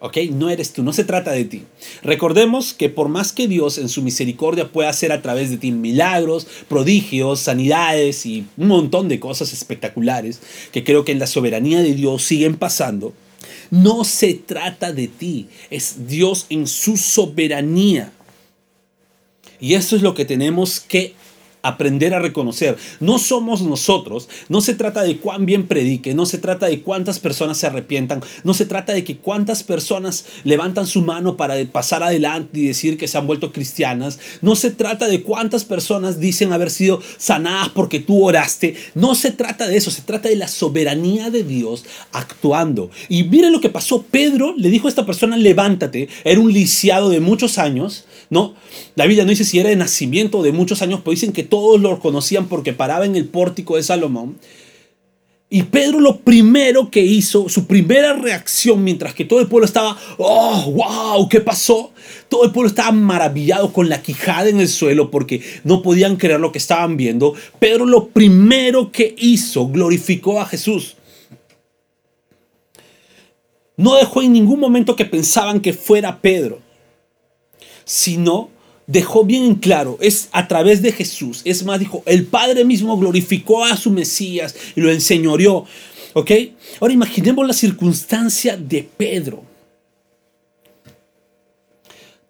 ¿Ok? 0.00 0.18
No 0.30 0.50
eres 0.50 0.72
tú, 0.72 0.82
no 0.82 0.92
se 0.92 1.04
trata 1.04 1.32
de 1.32 1.44
ti. 1.44 1.62
Recordemos 2.02 2.74
que 2.74 2.88
por 2.88 3.08
más 3.08 3.32
que 3.32 3.48
Dios 3.48 3.78
en 3.78 3.88
su 3.88 4.02
misericordia 4.02 4.70
pueda 4.70 4.88
hacer 4.88 5.12
a 5.12 5.22
través 5.22 5.50
de 5.50 5.56
ti 5.56 5.72
milagros, 5.72 6.46
prodigios, 6.68 7.40
sanidades 7.40 8.26
y 8.26 8.46
un 8.56 8.68
montón 8.68 9.08
de 9.08 9.20
cosas 9.20 9.52
espectaculares 9.52 10.40
que 10.72 10.84
creo 10.84 11.04
que 11.04 11.12
en 11.12 11.18
la 11.18 11.26
soberanía 11.26 11.82
de 11.82 11.94
Dios 11.94 12.22
siguen 12.22 12.56
pasando, 12.56 13.12
no 13.70 14.04
se 14.04 14.34
trata 14.34 14.92
de 14.92 15.08
ti, 15.08 15.48
es 15.70 16.06
Dios 16.06 16.46
en 16.50 16.66
su 16.66 16.96
soberanía. 16.96 18.12
Y 19.58 19.74
eso 19.74 19.96
es 19.96 20.02
lo 20.02 20.14
que 20.14 20.24
tenemos 20.24 20.80
que 20.80 21.14
aprender 21.68 22.14
a 22.14 22.18
reconocer. 22.18 22.76
No 23.00 23.18
somos 23.18 23.62
nosotros, 23.62 24.28
no 24.49 24.61
se 24.61 24.75
trata 24.75 25.02
de 25.02 25.18
cuán 25.18 25.46
bien 25.46 25.66
predique, 25.66 26.14
no 26.14 26.26
se 26.26 26.38
trata 26.38 26.66
de 26.66 26.82
cuántas 26.82 27.18
personas 27.18 27.58
se 27.58 27.66
arrepientan, 27.66 28.23
no 28.44 28.54
se 28.54 28.66
trata 28.66 28.92
de 28.92 29.04
que 29.04 29.16
cuántas 29.16 29.62
personas 29.62 30.25
levantan 30.44 30.87
su 30.87 31.02
mano 31.02 31.37
para 31.37 31.56
pasar 31.66 32.02
adelante 32.02 32.58
y 32.61 32.66
decir 32.66 32.99
que 32.99 33.08
se 33.08 33.18
han 33.18 33.26
vuelto 33.26 33.52
cristianas, 33.52 34.18
no 34.42 34.56
se 34.56 34.70
trata 34.70 35.08
de 35.08 35.23
cuántas 35.23 35.64
personas 35.64 36.20
dicen 36.20 36.52
haber 36.52 36.70
sido 36.70 37.00
sanadas 37.16 37.70
porque 37.70 38.00
tú 38.00 38.25
oraste, 38.25 38.76
no 38.94 39.14
se 39.14 39.30
trata 39.30 39.66
de 39.66 39.76
eso, 39.76 39.90
se 39.90 40.02
trata 40.02 40.28
de 40.28 40.37
la 40.37 40.49
soberanía 40.49 41.30
de 41.30 41.42
Dios 41.42 41.85
actuando. 42.12 42.90
Y 43.08 43.25
miren 43.25 43.52
lo 43.52 43.61
que 43.61 43.68
pasó, 43.68 44.02
Pedro 44.02 44.54
le 44.56 44.70
dijo 44.70 44.87
a 44.87 44.90
esta 44.90 45.06
persona, 45.06 45.37
levántate, 45.37 46.08
era 46.25 46.40
un 46.40 46.52
lisiado 46.52 47.08
de 47.11 47.20
muchos 47.20 47.58
años, 47.58 48.04
¿no? 48.30 48.54
La 48.95 49.06
Biblia 49.06 49.25
no 49.25 49.30
dice 49.30 49.45
si 49.45 49.59
era 49.59 49.71
de 49.71 49.76
nacimiento 49.76 50.38
o 50.38 50.42
de 50.42 50.52
muchos 50.52 50.83
años, 50.83 51.00
pero 51.00 51.12
dicen 51.12 51.33
que 51.33 51.42
todos 51.42 51.80
lo 51.80 51.99
conocían 52.00 52.49
porque 52.49 52.73
paraba 52.73 53.06
en 53.06 53.16
el 53.16 53.26
pórtico 53.26 53.76
de 53.76 53.83
Salomón. 53.83 54.37
Y 55.49 55.62
Pedro 55.62 56.00
lo 56.00 56.18
primero 56.18 56.90
que 56.90 57.02
hizo, 57.02 57.49
su 57.49 57.66
primera 57.66 58.14
reacción, 58.14 58.83
mientras 58.83 59.14
que 59.14 59.25
todo 59.25 59.38
el 59.40 59.47
pueblo 59.47 59.64
estaba, 59.64 59.97
oh, 60.18 60.73
wow, 60.73 61.28
¿qué 61.28 61.40
pasó? 61.40 61.92
Todo 62.28 62.45
el 62.45 62.50
pueblo 62.50 62.68
estaba 62.68 62.90
maravillado 62.90 63.73
con 63.73 63.88
la 63.88 64.02
quijada 64.02 64.49
en 64.49 64.59
el 64.59 64.68
suelo 64.68 65.09
porque 65.09 65.40
no 65.62 65.83
podían 65.83 66.16
creer 66.16 66.40
lo 66.40 66.50
que 66.50 66.59
estaban 66.59 66.97
viendo. 66.97 67.35
Pedro 67.61 67.87
lo 67.87 68.09
primero 68.09 68.90
que 68.90 69.14
hizo, 69.18 69.68
glorificó 69.68 70.40
a 70.40 70.47
Jesús. 70.47 70.97
No 73.76 73.95
dejó 73.95 74.23
en 74.23 74.33
ningún 74.33 74.59
momento 74.59 74.97
que 74.97 75.04
pensaban 75.04 75.61
que 75.61 75.73
fuera 75.73 76.21
Pedro, 76.21 76.61
sino 77.86 78.50
dejó 78.86 79.24
bien 79.24 79.44
en 79.44 79.54
claro, 79.54 79.96
es 80.00 80.28
a 80.32 80.46
través 80.48 80.82
de 80.82 80.92
Jesús. 80.92 81.40
Es 81.44 81.64
más, 81.64 81.80
dijo, 81.80 82.02
el 82.04 82.26
Padre 82.26 82.64
mismo 82.64 82.98
glorificó 82.98 83.64
a 83.64 83.76
su 83.76 83.90
Mesías 83.90 84.54
y 84.74 84.80
lo 84.82 84.90
enseñoreó. 84.90 85.64
¿Ok? 86.12 86.30
Ahora 86.80 86.92
imaginemos 86.92 87.46
la 87.46 87.54
circunstancia 87.54 88.56
de 88.56 88.82
Pedro. 88.82 89.44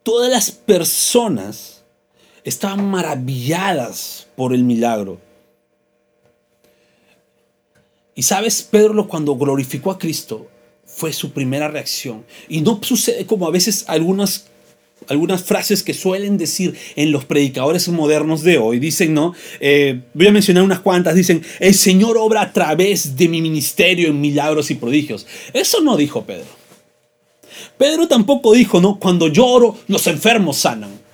Todas 0.03 0.31
las 0.31 0.51
personas 0.51 1.83
estaban 2.45 2.89
maravilladas 2.89 4.29
por 4.37 4.55
el 4.55 4.63
milagro. 4.63 5.19
Y 8.15 8.23
sabes, 8.23 8.63
Pedro 8.63 9.09
cuando 9.09 9.37
glorificó 9.37 9.91
a 9.91 9.99
Cristo 9.99 10.49
fue 10.85 11.13
su 11.13 11.33
primera 11.33 11.69
reacción. 11.69 12.25
Y 12.49 12.61
no 12.61 12.81
sucede 12.83 13.27
como 13.27 13.47
a 13.47 13.51
veces 13.51 13.85
algunas 13.89 14.47
algunas 15.09 15.45
frases 15.45 15.83
que 15.83 15.95
suelen 15.95 16.39
decir 16.39 16.75
en 16.97 17.13
los 17.13 17.25
predicadores 17.25 17.89
modernos 17.89 18.43
de 18.43 18.59
hoy. 18.59 18.79
Dicen, 18.79 19.15
¿no? 19.15 19.35
Eh, 19.61 20.01
voy 20.15 20.27
a 20.27 20.33
mencionar 20.33 20.63
unas 20.63 20.81
cuantas. 20.81 21.15
Dicen, 21.15 21.43
el 21.61 21.75
Señor 21.75 22.17
obra 22.19 22.43
a 22.43 22.53
través 22.53 23.17
de 23.17 23.29
mi 23.29 23.41
ministerio 23.41 24.09
en 24.09 24.21
milagros 24.21 24.71
y 24.71 24.75
prodigios. 24.75 25.27
Eso 25.53 25.81
no 25.81 25.97
dijo 25.97 26.25
Pedro. 26.25 26.47
Pedro 27.79 28.09
tampoco 28.09 28.53
dijo, 28.53 28.81
¿no? 28.81 28.99
Cuando 28.99 29.29
lloro, 29.29 29.77
los 29.89 30.07
enfermos 30.07 30.59
sanan. 30.59 31.07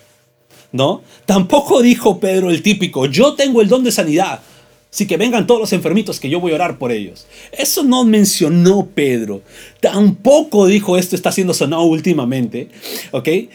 ¿No? 0.72 1.02
Tampoco 1.26 1.82
dijo 1.82 2.18
Pedro 2.18 2.50
el 2.50 2.62
típico, 2.62 3.04
yo 3.04 3.34
tengo 3.34 3.60
el 3.60 3.68
don 3.68 3.84
de 3.84 3.92
sanidad. 3.92 4.40
Así 4.92 5.06
que 5.06 5.16
vengan 5.16 5.46
todos 5.46 5.58
los 5.58 5.72
enfermitos 5.72 6.20
que 6.20 6.28
yo 6.28 6.38
voy 6.38 6.52
a 6.52 6.56
orar 6.56 6.76
por 6.76 6.92
ellos. 6.92 7.26
Eso 7.50 7.82
no 7.82 8.04
mencionó 8.04 8.90
Pedro. 8.94 9.40
Tampoco 9.80 10.66
dijo 10.66 10.98
esto 10.98 11.16
está 11.16 11.32
siendo 11.32 11.54
sonado 11.54 11.84
últimamente. 11.84 12.68
¿Ok? 13.10 13.26
Eh, 13.26 13.50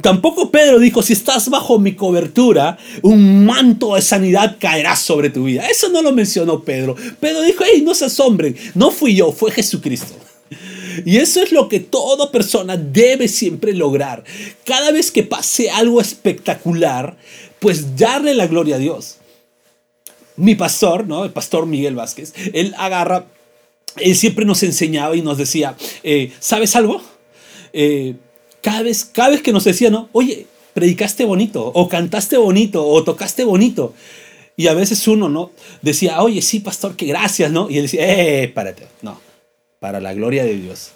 tampoco 0.00 0.50
Pedro 0.50 0.78
dijo 0.78 1.02
si 1.02 1.12
estás 1.12 1.50
bajo 1.50 1.78
mi 1.78 1.92
cobertura, 1.92 2.78
un 3.02 3.44
manto 3.44 3.96
de 3.96 4.00
sanidad 4.00 4.56
caerá 4.58 4.96
sobre 4.96 5.28
tu 5.28 5.44
vida. 5.44 5.68
Eso 5.68 5.90
no 5.90 6.00
lo 6.00 6.10
mencionó 6.12 6.64
Pedro. 6.64 6.96
Pedro 7.20 7.42
dijo, 7.42 7.64
hey, 7.70 7.82
no 7.84 7.94
se 7.94 8.06
asombren. 8.06 8.56
No 8.74 8.90
fui 8.90 9.14
yo, 9.14 9.30
fue 9.30 9.50
Jesucristo. 9.50 10.14
Y 11.04 11.18
eso 11.18 11.42
es 11.42 11.52
lo 11.52 11.68
que 11.68 11.80
toda 11.80 12.32
persona 12.32 12.78
debe 12.78 13.28
siempre 13.28 13.74
lograr. 13.74 14.24
Cada 14.64 14.90
vez 14.90 15.10
que 15.10 15.22
pase 15.22 15.68
algo 15.68 16.00
espectacular, 16.00 17.18
pues 17.58 17.94
darle 17.94 18.32
la 18.34 18.46
gloria 18.46 18.76
a 18.76 18.78
Dios 18.78 19.17
mi 20.38 20.54
pastor, 20.54 21.06
¿no? 21.06 21.24
El 21.24 21.32
pastor 21.32 21.66
Miguel 21.66 21.96
Vázquez, 21.96 22.32
él 22.54 22.74
agarra, 22.78 23.26
él 23.96 24.16
siempre 24.16 24.44
nos 24.44 24.62
enseñaba 24.62 25.14
y 25.16 25.22
nos 25.22 25.36
decía, 25.36 25.76
eh, 26.02 26.32
¿sabes 26.38 26.76
algo? 26.76 27.02
Eh, 27.72 28.14
cada, 28.62 28.82
vez, 28.82 29.04
cada 29.04 29.30
vez 29.30 29.42
que 29.42 29.52
nos 29.52 29.64
decía, 29.64 29.90
¿no? 29.90 30.08
Oye, 30.12 30.46
predicaste 30.74 31.24
bonito, 31.24 31.66
o 31.66 31.88
cantaste 31.88 32.36
bonito, 32.36 32.86
o 32.86 33.02
tocaste 33.02 33.44
bonito. 33.44 33.94
Y 34.56 34.68
a 34.68 34.74
veces 34.74 35.06
uno, 35.08 35.28
¿no? 35.28 35.50
Decía, 35.82 36.22
oye, 36.22 36.40
sí, 36.40 36.60
pastor, 36.60 36.96
que 36.96 37.06
gracias, 37.06 37.50
¿no? 37.50 37.68
Y 37.68 37.76
él 37.76 37.82
decía, 37.82 38.02
eh, 38.06 38.48
párate, 38.48 38.86
no, 39.02 39.20
para 39.80 40.00
la 40.00 40.14
gloria 40.14 40.44
de 40.44 40.56
Dios. 40.56 40.92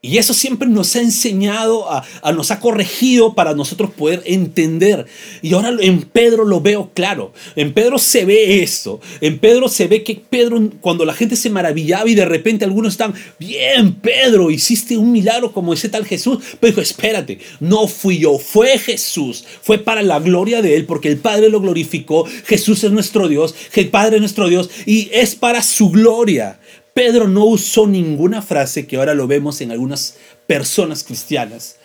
Y 0.00 0.18
eso 0.18 0.32
siempre 0.32 0.68
nos 0.68 0.94
ha 0.94 1.00
enseñado, 1.00 1.90
a, 1.90 2.04
nos 2.32 2.52
ha 2.52 2.60
corregido 2.60 3.34
para 3.34 3.54
nosotros 3.54 3.90
poder 3.90 4.22
entender. 4.26 5.06
Y 5.42 5.54
ahora 5.54 5.72
en 5.80 6.02
Pedro 6.02 6.44
lo 6.44 6.60
veo 6.60 6.92
claro. 6.94 7.32
En 7.56 7.72
Pedro 7.72 7.98
se 7.98 8.24
ve 8.24 8.62
eso. 8.62 9.00
En 9.20 9.40
Pedro 9.40 9.68
se 9.68 9.88
ve 9.88 10.04
que 10.04 10.14
Pedro, 10.14 10.70
cuando 10.80 11.04
la 11.04 11.14
gente 11.14 11.34
se 11.34 11.50
maravillaba 11.50 12.08
y 12.08 12.14
de 12.14 12.24
repente 12.24 12.64
algunos 12.64 12.92
están, 12.92 13.12
bien, 13.40 13.94
Pedro, 13.94 14.52
hiciste 14.52 14.96
un 14.96 15.10
milagro 15.10 15.50
como 15.50 15.72
ese 15.72 15.88
tal 15.88 16.06
Jesús. 16.06 16.44
Pero 16.60 16.70
dijo, 16.70 16.80
espérate, 16.80 17.40
no 17.58 17.88
fui 17.88 18.18
yo, 18.18 18.38
fue 18.38 18.78
Jesús. 18.78 19.44
Fue 19.62 19.78
para 19.78 20.02
la 20.02 20.20
gloria 20.20 20.62
de 20.62 20.76
Él, 20.76 20.84
porque 20.84 21.08
el 21.08 21.18
Padre 21.18 21.48
lo 21.48 21.60
glorificó. 21.60 22.24
Jesús 22.46 22.84
es 22.84 22.92
nuestro 22.92 23.26
Dios, 23.26 23.52
el 23.74 23.88
Padre 23.88 24.16
es 24.16 24.20
nuestro 24.20 24.48
Dios 24.48 24.70
y 24.86 25.10
es 25.12 25.34
para 25.34 25.60
su 25.60 25.90
gloria. 25.90 26.60
Pedro 26.98 27.28
no 27.28 27.44
usó 27.44 27.86
ninguna 27.86 28.42
frase 28.42 28.88
que 28.88 28.96
ahora 28.96 29.14
lo 29.14 29.28
vemos 29.28 29.60
en 29.60 29.70
algunas 29.70 30.16
personas 30.48 31.04
cristianas 31.04 31.76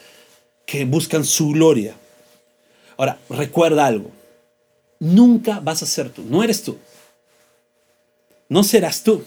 que 0.65 0.86
buscan 0.86 1.24
su 1.24 1.50
gloria. 1.50 1.93
Ahora, 2.98 3.20
recuerda 3.29 3.86
algo. 3.86 4.10
Nunca 4.98 5.60
vas 5.60 5.84
a 5.84 5.86
ser 5.86 6.10
tú. 6.10 6.24
No 6.27 6.43
eres 6.43 6.63
tú. 6.63 6.79
No 8.50 8.63
serás 8.63 9.03
tú. 9.03 9.24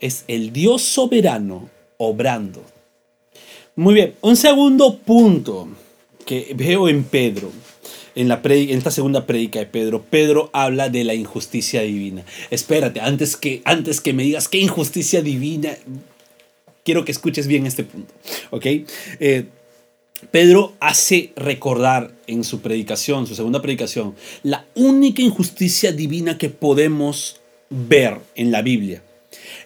Es 0.00 0.24
el 0.28 0.52
Dios 0.52 0.82
soberano 0.82 1.70
obrando. 1.96 2.62
Muy 3.76 3.94
bien, 3.94 4.16
un 4.20 4.36
segundo 4.36 4.98
punto 4.98 5.66
que 6.26 6.52
veo 6.54 6.90
en 6.90 7.04
Pedro 7.04 7.50
en, 8.14 8.28
la 8.28 8.40
en 8.44 8.78
esta 8.78 8.90
segunda 8.90 9.26
predica 9.26 9.58
de 9.58 9.66
Pedro, 9.66 10.02
Pedro 10.02 10.50
habla 10.52 10.88
de 10.88 11.04
la 11.04 11.14
injusticia 11.14 11.82
divina. 11.82 12.24
Espérate, 12.50 13.00
antes 13.00 13.36
que, 13.36 13.62
antes 13.64 14.00
que 14.00 14.12
me 14.12 14.22
digas 14.22 14.48
qué 14.48 14.58
injusticia 14.58 15.22
divina, 15.22 15.76
quiero 16.84 17.04
que 17.04 17.12
escuches 17.12 17.46
bien 17.46 17.66
este 17.66 17.84
punto. 17.84 18.14
¿Ok? 18.50 18.66
Eh, 19.20 19.46
Pedro 20.30 20.74
hace 20.80 21.32
recordar 21.36 22.14
en 22.26 22.44
su 22.44 22.60
predicación, 22.60 23.26
su 23.26 23.34
segunda 23.34 23.60
predicación, 23.60 24.14
la 24.42 24.64
única 24.74 25.22
injusticia 25.22 25.92
divina 25.92 26.38
que 26.38 26.50
podemos 26.50 27.40
ver 27.68 28.18
en 28.34 28.50
la 28.50 28.62
Biblia. 28.62 29.02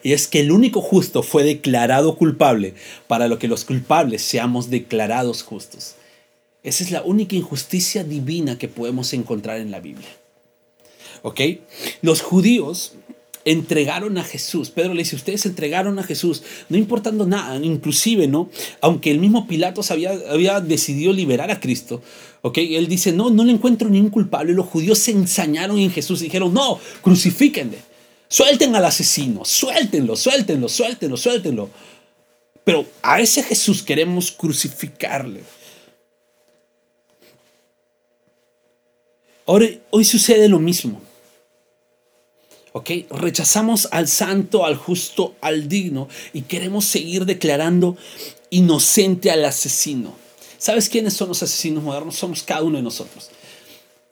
Y 0.03 0.13
es 0.13 0.27
que 0.27 0.39
el 0.39 0.51
único 0.51 0.81
justo 0.81 1.23
fue 1.23 1.43
declarado 1.43 2.15
culpable 2.15 2.73
para 3.07 3.27
lo 3.27 3.37
que 3.39 3.47
los 3.47 3.65
culpables 3.65 4.21
seamos 4.21 4.69
declarados 4.69 5.43
justos. 5.43 5.95
Esa 6.63 6.83
es 6.83 6.91
la 6.91 7.03
única 7.03 7.35
injusticia 7.35 8.03
divina 8.03 8.57
que 8.57 8.67
podemos 8.67 9.13
encontrar 9.13 9.59
en 9.59 9.71
la 9.71 9.79
Biblia. 9.79 10.09
¿Ok? 11.21 11.41
Los 12.01 12.21
judíos 12.21 12.93
entregaron 13.45 14.17
a 14.17 14.23
Jesús. 14.23 14.69
Pedro 14.69 14.93
le 14.93 15.03
dice, 15.03 15.15
ustedes 15.15 15.45
entregaron 15.45 15.97
a 15.99 16.03
Jesús, 16.03 16.43
no 16.67 16.77
importando 16.77 17.25
nada, 17.25 17.55
inclusive, 17.57 18.27
¿no? 18.27 18.49
Aunque 18.81 19.11
el 19.11 19.19
mismo 19.19 19.47
Pilatos 19.47 19.91
había, 19.91 20.11
había 20.29 20.59
decidido 20.59 21.13
liberar 21.13 21.49
a 21.49 21.59
Cristo, 21.59 22.01
¿ok? 22.41 22.57
Él 22.59 22.87
dice, 22.87 23.11
no, 23.11 23.29
no 23.29 23.43
le 23.43 23.53
encuentro 23.53 23.89
ningún 23.89 24.11
culpable. 24.11 24.53
Los 24.53 24.67
judíos 24.67 24.99
se 24.99 25.11
ensañaron 25.11 25.79
en 25.79 25.91
Jesús 25.91 26.21
y 26.21 26.25
dijeron, 26.25 26.53
no, 26.53 26.79
crucifíquenle. 27.01 27.77
Suelten 28.27 28.75
al 28.75 28.85
asesino, 28.85 29.43
suéltenlo, 29.43 30.15
suéltenlo, 30.15 30.69
suéltenlo, 30.69 31.17
suéltenlo. 31.17 31.69
Pero 32.63 32.85
a 33.01 33.19
ese 33.19 33.41
Jesús 33.41 33.81
queremos 33.81 34.31
crucificarle. 34.31 35.41
Hoy 39.51 40.05
sucede 40.05 40.47
lo 40.47 40.59
mismo. 40.59 41.01
¿Ok? 42.71 42.91
Rechazamos 43.09 43.87
al 43.91 44.07
santo, 44.07 44.63
al 44.63 44.75
justo, 44.75 45.33
al 45.41 45.67
digno 45.67 46.07
y 46.33 46.43
queremos 46.43 46.85
seguir 46.85 47.25
declarando 47.25 47.97
inocente 48.51 49.31
al 49.31 49.43
asesino. 49.43 50.13
¿Sabes 50.59 50.87
quiénes 50.87 51.15
son 51.15 51.29
los 51.29 51.41
asesinos 51.41 51.83
modernos? 51.83 52.15
Somos 52.15 52.43
cada 52.43 52.61
uno 52.61 52.77
de 52.77 52.83
nosotros. 52.83 53.31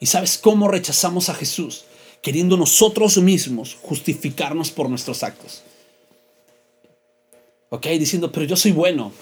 ¿Y 0.00 0.06
sabes 0.06 0.38
cómo 0.38 0.66
rechazamos 0.66 1.28
a 1.28 1.34
Jesús? 1.34 1.84
Queriendo 2.20 2.56
nosotros 2.56 3.16
mismos 3.18 3.76
justificarnos 3.80 4.72
por 4.72 4.90
nuestros 4.90 5.22
actos. 5.22 5.62
¿Ok? 7.68 7.86
Diciendo, 7.86 8.32
pero 8.32 8.44
yo 8.44 8.56
soy 8.56 8.72
bueno. 8.72 9.12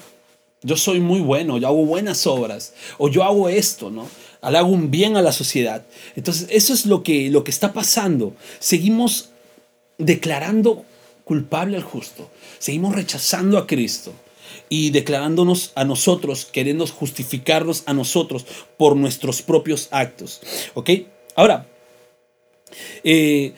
Yo 0.63 0.77
soy 0.77 0.99
muy 0.99 1.19
bueno. 1.19 1.59
Yo 1.59 1.67
hago 1.67 1.85
buenas 1.85 2.25
obras. 2.25 2.73
O 2.97 3.07
yo 3.07 3.23
hago 3.23 3.49
esto, 3.49 3.91
¿no? 3.91 4.09
Hago 4.41 4.69
un 4.69 4.91
bien 4.91 5.17
a 5.17 5.21
la 5.21 5.31
sociedad. 5.31 5.85
Entonces, 6.15 6.47
eso 6.51 6.73
es 6.73 6.85
lo 6.85 7.03
que, 7.03 7.29
lo 7.29 7.43
que 7.43 7.51
está 7.51 7.73
pasando. 7.73 8.33
Seguimos 8.59 9.29
declarando 9.97 10.85
culpable 11.23 11.77
al 11.77 11.83
justo. 11.83 12.29
Seguimos 12.59 12.95
rechazando 12.95 13.57
a 13.57 13.67
Cristo 13.67 14.13
y 14.69 14.89
declarándonos 14.91 15.71
a 15.75 15.83
nosotros, 15.83 16.45
queriendo 16.45 16.87
justificarnos 16.87 17.83
a 17.85 17.93
nosotros 17.93 18.45
por 18.77 18.95
nuestros 18.95 19.41
propios 19.41 19.87
actos. 19.91 20.41
¿Ok? 20.73 20.89
Ahora, 21.35 21.67
eh, 23.03 23.53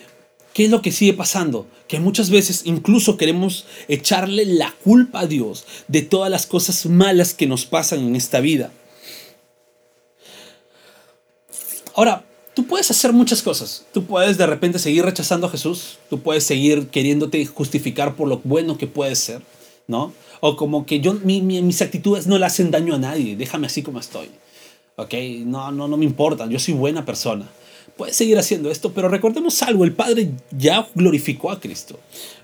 ¿qué 0.53 0.65
es 0.65 0.69
lo 0.69 0.81
que 0.81 0.91
sigue 0.91 1.13
pasando? 1.13 1.67
Que 1.87 1.99
muchas 1.99 2.29
veces 2.29 2.63
incluso 2.65 3.17
queremos 3.17 3.65
echarle 3.87 4.45
la 4.45 4.75
culpa 4.83 5.21
a 5.21 5.27
Dios 5.27 5.65
de 5.87 6.01
todas 6.01 6.29
las 6.29 6.45
cosas 6.45 6.85
malas 6.85 7.33
que 7.33 7.47
nos 7.47 7.65
pasan 7.65 7.99
en 7.99 8.15
esta 8.15 8.39
vida. 8.39 8.71
Ahora, 11.99 12.23
tú 12.53 12.65
puedes 12.65 12.89
hacer 12.89 13.11
muchas 13.11 13.41
cosas. 13.41 13.85
Tú 13.91 14.05
puedes 14.05 14.37
de 14.37 14.47
repente 14.47 14.79
seguir 14.79 15.03
rechazando 15.03 15.47
a 15.47 15.49
Jesús. 15.49 15.97
Tú 16.09 16.21
puedes 16.21 16.45
seguir 16.45 16.87
queriéndote 16.87 17.45
justificar 17.45 18.15
por 18.15 18.29
lo 18.29 18.39
bueno 18.45 18.77
que 18.77 18.87
puedes 18.87 19.19
ser, 19.19 19.41
¿no? 19.85 20.13
O 20.39 20.55
como 20.55 20.85
que 20.85 21.01
yo, 21.01 21.15
mis 21.15 21.81
actitudes 21.81 22.25
no 22.25 22.37
le 22.37 22.45
hacen 22.45 22.71
daño 22.71 22.95
a 22.95 22.99
nadie. 22.99 23.35
Déjame 23.35 23.67
así 23.67 23.83
como 23.83 23.99
estoy. 23.99 24.29
¿Ok? 24.95 25.13
No, 25.43 25.73
no, 25.73 25.89
no 25.89 25.97
me 25.97 26.05
importa. 26.05 26.47
Yo 26.47 26.57
soy 26.57 26.73
buena 26.73 27.03
persona. 27.03 27.49
Puedes 27.97 28.15
seguir 28.15 28.39
haciendo 28.39 28.71
esto, 28.71 28.93
pero 28.93 29.09
recordemos 29.09 29.61
algo. 29.61 29.83
El 29.83 29.91
Padre 29.91 30.31
ya 30.57 30.87
glorificó 30.95 31.51
a 31.51 31.59
Cristo. 31.59 31.99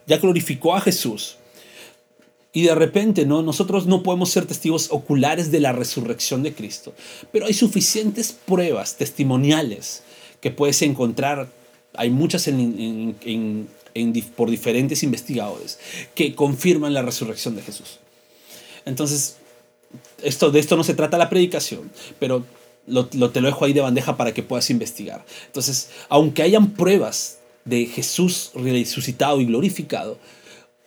Ya 0.05 0.17
glorificó 0.17 0.75
a 0.75 0.81
Jesús. 0.81 1.38
Y 2.55 2.62
de 2.62 2.74
repente, 2.74 3.25
¿no? 3.25 3.41
Nosotros 3.41 3.85
no 3.85 4.01
podemos 4.01 4.29
ser 4.29 4.45
testigos 4.45 4.88
oculares 4.89 5.51
de 5.51 5.59
la 5.59 5.74
resurrección 5.74 6.41
de 6.41 6.53
Cristo, 6.53 6.93
pero 7.33 7.47
hay 7.47 7.53
suficientes 7.53 8.31
pruebas 8.31 8.95
testimoniales 8.95 10.03
que 10.39 10.51
puedes 10.51 10.81
encontrar, 10.81 11.50
hay 11.95 12.09
muchas 12.09 12.50
por 14.38 14.50
diferentes 14.50 15.03
investigadores, 15.03 15.79
que 16.15 16.33
confirman 16.33 16.93
la 16.93 17.01
resurrección 17.01 17.57
de 17.57 17.62
Jesús. 17.62 18.00
Entonces, 18.85 19.35
esto, 20.24 20.50
de 20.50 20.62
esto 20.62 20.77
no 20.77 20.85
se 20.85 20.93
trata 20.93 21.17
la 21.17 21.29
predicación, 21.29 21.91
pero 22.19 22.45
lo, 22.88 23.07
te 23.07 23.17
lo 23.17 23.47
dejo 23.47 23.65
ahí 23.65 23.74
de 23.74 23.81
bandeja 23.81 24.15
para 24.15 24.33
que 24.33 24.43
puedas 24.43 24.69
investigar. 24.69 25.25
Entonces, 25.47 25.89
aunque 26.07 26.43
hayan 26.43 26.71
pruebas 26.71 27.39
de 27.65 27.85
Jesús 27.88 28.51
resucitado 28.53 29.41
y 29.41 29.45
glorificado, 29.45 30.17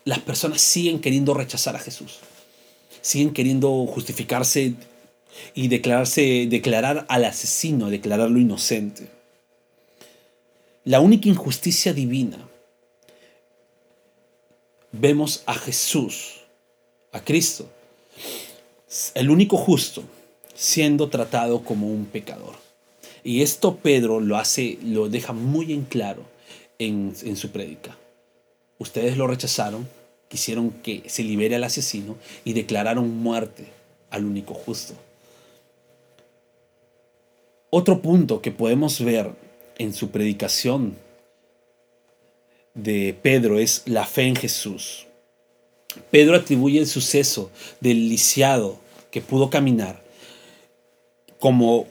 las 0.08 0.20
personas 0.20 0.62
siguen 0.62 1.00
queriendo 1.00 1.34
rechazar 1.34 1.76
a 1.76 1.78
Jesús. 1.78 2.20
Siguen 3.02 3.34
queriendo 3.34 3.84
justificarse 3.84 4.72
y 5.52 5.68
declararse, 5.68 6.46
declarar 6.48 7.04
al 7.10 7.26
asesino, 7.26 7.90
declararlo 7.90 8.38
inocente. 8.38 9.10
La 10.84 11.00
única 11.00 11.28
injusticia 11.28 11.92
divina. 11.92 12.38
Vemos 14.92 15.42
a 15.44 15.52
Jesús, 15.52 16.40
a 17.12 17.22
Cristo, 17.22 17.68
el 19.12 19.28
único 19.28 19.58
justo, 19.58 20.02
siendo 20.54 21.10
tratado 21.10 21.62
como 21.62 21.86
un 21.86 22.06
pecador. 22.06 22.54
Y 23.22 23.42
esto 23.42 23.76
Pedro 23.76 24.20
lo 24.20 24.38
hace, 24.38 24.78
lo 24.82 25.10
deja 25.10 25.34
muy 25.34 25.74
en 25.74 25.82
claro 25.82 26.24
en, 26.78 27.14
en 27.24 27.36
su 27.36 27.50
prédica. 27.50 27.98
Ustedes 28.78 29.18
lo 29.18 29.26
rechazaron, 29.26 29.97
quisieron 30.28 30.70
que 30.70 31.02
se 31.06 31.22
libere 31.22 31.56
al 31.56 31.64
asesino 31.64 32.16
y 32.44 32.52
declararon 32.52 33.16
muerte 33.18 33.66
al 34.10 34.24
único 34.24 34.54
justo. 34.54 34.94
Otro 37.70 38.00
punto 38.00 38.40
que 38.40 38.50
podemos 38.50 39.02
ver 39.04 39.32
en 39.76 39.92
su 39.92 40.10
predicación 40.10 40.96
de 42.74 43.16
Pedro 43.20 43.58
es 43.58 43.82
la 43.86 44.06
fe 44.06 44.22
en 44.22 44.36
Jesús. 44.36 45.06
Pedro 46.10 46.36
atribuye 46.36 46.78
el 46.78 46.86
suceso 46.86 47.50
del 47.80 48.08
lisiado 48.08 48.78
que 49.10 49.20
pudo 49.20 49.50
caminar 49.50 50.02
como 51.38 51.86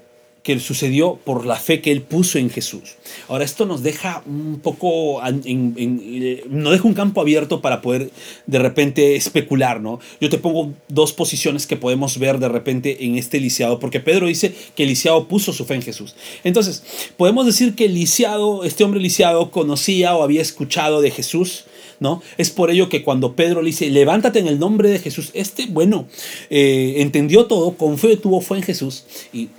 que 0.48 0.58
sucedió 0.62 1.20
por 1.26 1.46
la 1.46 1.58
fe 1.58 1.82
que 1.82 1.92
él 1.92 2.02
puso 2.02 2.40
en 2.40 2.50
Jesús. 2.50 2.96
Ahora, 3.28 3.44
esto 3.44 3.66
nos 3.66 3.84
deja 3.84 4.24
un 4.26 4.62
poco, 4.64 5.22
eh, 5.26 6.44
nos 6.50 6.72
deja 6.72 6.88
un 6.88 6.94
campo 6.94 7.20
abierto 7.20 7.60
para 7.60 7.82
poder 7.82 8.12
de 8.46 8.58
repente 8.58 9.18
especular, 9.18 9.82
¿no? 9.82 10.00
Yo 10.22 10.30
te 10.30 10.38
pongo 10.38 10.72
dos 10.88 11.12
posiciones 11.12 11.68
que 11.68 11.76
podemos 11.76 12.18
ver 12.18 12.40
de 12.40 12.48
repente 12.48 13.04
en 13.04 13.18
este 13.18 13.42
lisiado, 13.42 13.78
porque 13.78 14.00
Pedro 14.00 14.28
dice 14.28 14.56
que 14.74 14.86
lisiado 14.86 15.28
puso 15.28 15.52
su 15.52 15.66
fe 15.66 15.76
en 15.76 15.82
Jesús. 15.82 16.16
Entonces, 16.46 16.82
podemos 17.18 17.46
decir 17.46 17.76
que 17.76 17.90
lisiado, 17.90 18.64
este 18.64 18.86
hombre 18.86 19.02
lisiado, 19.02 19.52
conocía 19.52 20.16
o 20.16 20.24
había 20.24 20.42
escuchado 20.42 21.02
de 21.02 21.12
Jesús, 21.12 21.66
¿no? 22.00 22.22
Es 22.38 22.52
por 22.52 22.72
ello 22.72 22.88
que 22.88 23.04
cuando 23.04 23.36
Pedro 23.36 23.62
le 23.62 23.72
dice, 23.72 23.90
levántate 23.90 24.40
en 24.40 24.48
el 24.48 24.60
nombre 24.60 24.90
de 24.90 25.00
Jesús, 25.00 25.30
este, 25.34 25.66
bueno, 25.66 26.08
eh, 26.50 26.94
entendió 27.00 27.48
todo, 27.48 27.74
con 27.74 27.98
fe 27.98 28.16
tuvo 28.16 28.40
fe 28.40 28.56
en 28.56 28.64
Jesús 28.64 29.04
y 29.34 29.50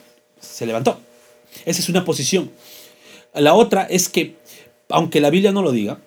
se 0.40 0.66
levantó. 0.66 1.00
Esa 1.64 1.80
es 1.80 1.88
una 1.88 2.04
posición. 2.04 2.50
La 3.34 3.54
otra 3.54 3.84
es 3.84 4.08
que, 4.08 4.36
aunque 4.88 5.20
la 5.20 5.30
Biblia 5.30 5.52
no 5.52 5.62
lo 5.62 5.72
diga, 5.72 5.98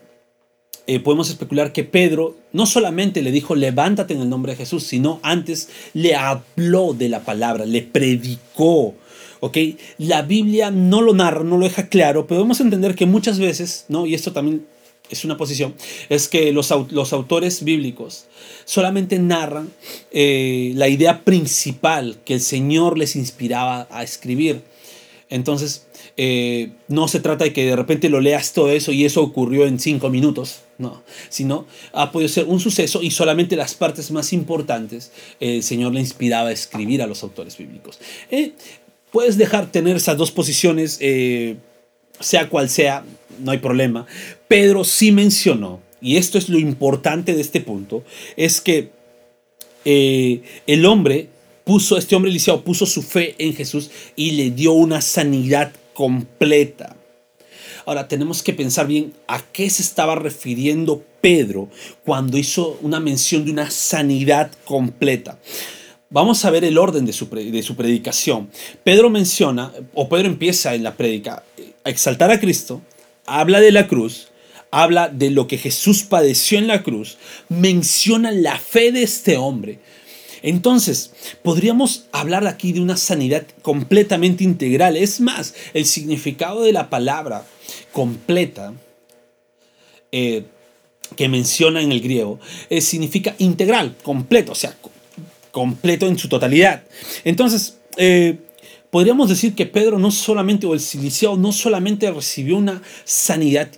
eh, 0.88 1.00
podemos 1.00 1.30
especular 1.30 1.74
que 1.74 1.84
Pedro 1.84 2.36
no 2.54 2.66
solamente 2.66 3.22
le 3.22 3.32
dijo 3.32 3.56
levántate 3.56 4.14
en 4.14 4.22
el 4.22 4.30
nombre 4.30 4.54
de 4.54 4.58
Jesús, 4.58 4.84
sino 4.84 5.20
antes 5.22 5.70
le 5.94 6.16
habló 6.16 6.94
de 6.94 7.10
la 7.10 7.22
palabra, 7.22 7.66
le 7.66 7.82
predicó. 7.82 8.96
¿ok? 9.40 9.58
La 9.98 10.22
Biblia 10.24 10.72
no 10.72 11.02
lo 11.02 11.14
narra, 11.14 11.44
no 11.44 11.58
lo 11.58 11.66
deja 11.66 11.88
claro, 11.88 12.26
pero 12.26 12.40
podemos 12.40 12.62
entender 12.62 12.96
que 12.96 13.06
muchas 13.06 13.40
veces, 13.40 13.86
¿no? 13.90 14.06
y 14.06 14.16
esto 14.16 14.34
también 14.34 14.66
es 15.16 15.26
una 15.26 15.38
posición, 15.38 15.76
es 16.10 16.28
que 16.28 16.52
los, 16.52 16.74
los 16.92 17.14
autores 17.14 17.64
bíblicos 17.64 18.26
solamente 18.66 19.20
narran 19.20 19.72
eh, 20.12 20.74
la 20.76 20.88
idea 20.88 21.24
principal 21.24 22.18
que 22.26 22.36
el 22.36 22.42
Señor 22.42 22.98
les 22.98 23.16
inspiraba 23.16 23.88
a 23.92 24.04
escribir. 24.04 24.62
Entonces, 25.30 25.88
eh, 26.18 26.72
no 26.90 27.08
se 27.08 27.22
trata 27.22 27.46
de 27.46 27.54
que 27.54 27.66
de 27.66 27.76
repente 27.76 28.10
lo 28.10 28.20
leas 28.20 28.54
todo 28.54 28.70
eso 28.70 28.92
y 28.92 29.06
eso 29.06 29.22
ocurrió 29.22 29.66
en 29.66 29.80
cinco 29.80 30.10
minutos, 30.10 30.62
no, 30.78 31.04
sino 31.30 31.66
ha 31.94 32.12
podido 32.12 32.28
ser 32.28 32.46
un 32.46 32.60
suceso 32.60 33.02
y 33.02 33.12
solamente 33.12 33.56
las 33.56 33.74
partes 33.74 34.12
más 34.12 34.34
importantes 34.34 35.12
el 35.40 35.64
Señor 35.64 35.94
le 35.94 36.02
inspiraba 36.02 36.50
a 36.50 36.52
escribir 36.52 37.02
a 37.02 37.08
los 37.08 37.24
autores 37.24 37.58
bíblicos. 37.58 38.00
Eh, 38.30 38.52
puedes 39.12 39.38
dejar 39.38 39.72
tener 39.72 39.96
esas 39.96 40.18
dos 40.18 40.32
posiciones, 40.32 41.00
sea 42.22 42.50
cual 42.50 42.70
sea, 42.70 43.04
no 43.40 43.52
hay 43.52 43.58
problema. 43.60 44.06
Pedro 44.48 44.84
sí 44.84 45.12
mencionó, 45.12 45.80
y 46.02 46.18
esto 46.18 46.38
es 46.38 46.50
lo 46.50 46.60
importante 46.60 47.34
de 47.34 47.42
este 47.42 47.62
punto, 47.62 48.04
es 48.36 48.62
que 48.62 48.92
eh, 49.86 50.42
el 50.68 50.86
hombre 50.86 51.30
puso, 51.64 51.98
este 51.98 52.16
hombre 52.16 52.32
lisiado 52.32 52.64
puso 52.64 52.86
su 52.86 53.02
fe 53.02 53.36
en 53.38 53.54
Jesús 53.54 53.92
y 54.16 54.32
le 54.32 54.52
dio 54.52 54.74
una 54.74 55.02
sanidad 55.02 55.72
completa. 55.94 56.96
Ahora 57.86 58.08
tenemos 58.08 58.44
que 58.44 58.54
pensar 58.54 58.88
bien 58.88 59.14
a 59.28 59.42
qué 59.52 59.70
se 59.70 59.82
estaba 59.82 60.16
refiriendo 60.16 61.04
Pedro 61.20 61.70
cuando 62.06 62.38
hizo 62.38 62.78
una 62.82 63.00
mención 63.00 63.46
de 63.46 63.52
una 63.52 63.72
sanidad 63.72 64.52
completa. 64.66 65.40
Vamos 66.10 66.44
a 66.44 66.52
ver 66.52 66.66
el 66.66 66.78
orden 66.78 67.06
de 67.06 67.14
su, 67.14 67.30
de 67.30 67.64
su 67.64 67.76
predicación. 67.76 68.50
Pedro 68.84 69.10
menciona, 69.10 69.72
o 69.94 70.10
Pedro 70.10 70.28
empieza 70.28 70.76
en 70.76 70.84
la 70.84 70.96
predica, 70.96 71.44
exaltar 71.86 72.32
a 72.32 72.40
Cristo, 72.40 72.82
habla 73.26 73.60
de 73.60 73.72
la 73.72 73.88
cruz, 73.88 74.30
habla 74.72 75.10
de 75.10 75.30
lo 75.30 75.48
que 75.48 75.58
Jesús 75.58 76.04
padeció 76.04 76.58
en 76.58 76.68
la 76.68 76.84
cruz, 76.84 77.18
menciona 77.50 78.32
la 78.32 78.58
fe 78.58 78.92
de 78.92 79.04
este 79.04 79.38
hombre. 79.38 79.80
Entonces, 80.44 81.12
podríamos 81.44 82.06
hablar 82.12 82.48
aquí 82.48 82.74
de 82.74 82.82
una 82.82 82.98
sanidad 82.98 83.46
completamente 83.62 84.44
integral. 84.44 84.98
Es 84.98 85.20
más, 85.20 85.54
el 85.74 85.86
significado 85.86 86.64
de 86.64 86.74
la 86.74 86.90
palabra 86.90 87.46
completa 87.92 88.74
eh, 90.12 90.46
que 91.16 91.30
menciona 91.30 91.82
en 91.82 91.92
el 91.92 92.02
griego 92.02 92.40
eh, 92.70 92.82
significa 92.82 93.36
integral, 93.38 93.96
completo, 94.02 94.54
o 94.54 94.56
sea, 94.56 94.76
completo 95.52 96.08
en 96.08 96.18
su 96.18 96.28
totalidad. 96.28 96.84
Entonces, 97.24 97.78
eh, 97.98 98.40
podríamos 98.92 99.30
decir 99.30 99.56
que 99.56 99.66
Pedro 99.66 99.98
no 99.98 100.12
solamente, 100.12 100.68
o 100.68 100.74
el 100.76 100.80
siliciado 100.80 101.38
no 101.38 101.52
solamente 101.52 102.12
recibió 102.12 102.58
una 102.58 102.84
sanidad, 103.06 103.70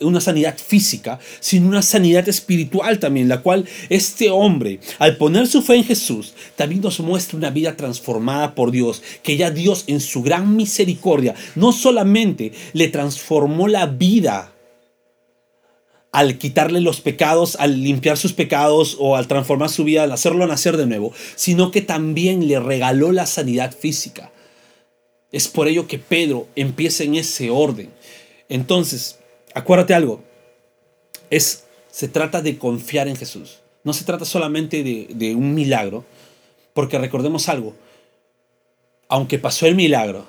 una 0.00 0.20
sanidad 0.20 0.56
física, 0.56 1.18
sino 1.40 1.68
una 1.68 1.82
sanidad 1.82 2.26
espiritual 2.28 2.98
también, 2.98 3.28
la 3.28 3.42
cual 3.42 3.66
este 3.90 4.30
hombre, 4.30 4.80
al 4.98 5.16
poner 5.18 5.46
su 5.48 5.60
fe 5.60 5.74
en 5.74 5.84
Jesús, 5.84 6.34
también 6.56 6.80
nos 6.80 7.00
muestra 7.00 7.36
una 7.36 7.50
vida 7.50 7.76
transformada 7.76 8.54
por 8.54 8.70
Dios, 8.70 9.02
que 9.22 9.36
ya 9.36 9.50
Dios 9.50 9.84
en 9.88 10.00
su 10.00 10.22
gran 10.22 10.56
misericordia 10.56 11.34
no 11.56 11.72
solamente 11.72 12.52
le 12.72 12.88
transformó 12.88 13.68
la 13.68 13.86
vida, 13.86 14.52
al 16.12 16.38
quitarle 16.38 16.80
los 16.80 17.00
pecados, 17.00 17.56
al 17.60 17.82
limpiar 17.82 18.16
sus 18.16 18.32
pecados 18.32 18.96
o 18.98 19.16
al 19.16 19.28
transformar 19.28 19.68
su 19.68 19.84
vida, 19.84 20.04
al 20.04 20.12
hacerlo 20.12 20.46
nacer 20.46 20.76
de 20.76 20.86
nuevo, 20.86 21.12
sino 21.36 21.70
que 21.70 21.82
también 21.82 22.48
le 22.48 22.58
regaló 22.58 23.12
la 23.12 23.26
sanidad 23.26 23.72
física. 23.76 24.32
Es 25.32 25.48
por 25.48 25.68
ello 25.68 25.86
que 25.86 25.98
Pedro 25.98 26.48
empieza 26.56 27.04
en 27.04 27.14
ese 27.14 27.50
orden. 27.50 27.90
Entonces, 28.48 29.18
acuérdate 29.54 29.94
algo, 29.94 30.22
es, 31.30 31.64
se 31.90 32.08
trata 32.08 32.42
de 32.42 32.58
confiar 32.58 33.08
en 33.08 33.16
Jesús. 33.16 33.60
No 33.84 33.92
se 33.92 34.04
trata 34.04 34.24
solamente 34.24 34.82
de, 34.82 35.06
de 35.14 35.34
un 35.34 35.54
milagro, 35.54 36.04
porque 36.74 36.98
recordemos 36.98 37.48
algo, 37.48 37.74
aunque 39.08 39.38
pasó 39.38 39.66
el 39.66 39.74
milagro, 39.74 40.26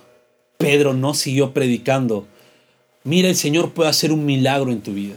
Pedro 0.57 0.93
no 0.93 1.13
siguió 1.13 1.53
predicando, 1.53 2.27
mira, 3.03 3.29
el 3.29 3.35
Señor 3.35 3.73
puede 3.73 3.89
hacer 3.89 4.11
un 4.11 4.25
milagro 4.25 4.71
en 4.71 4.81
tu 4.81 4.93
vida. 4.93 5.15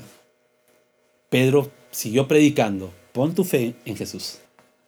Pedro 1.28 1.70
siguió 1.90 2.28
predicando, 2.28 2.92
pon 3.12 3.34
tu 3.34 3.44
fe 3.44 3.74
en 3.84 3.96
Jesús. 3.96 4.38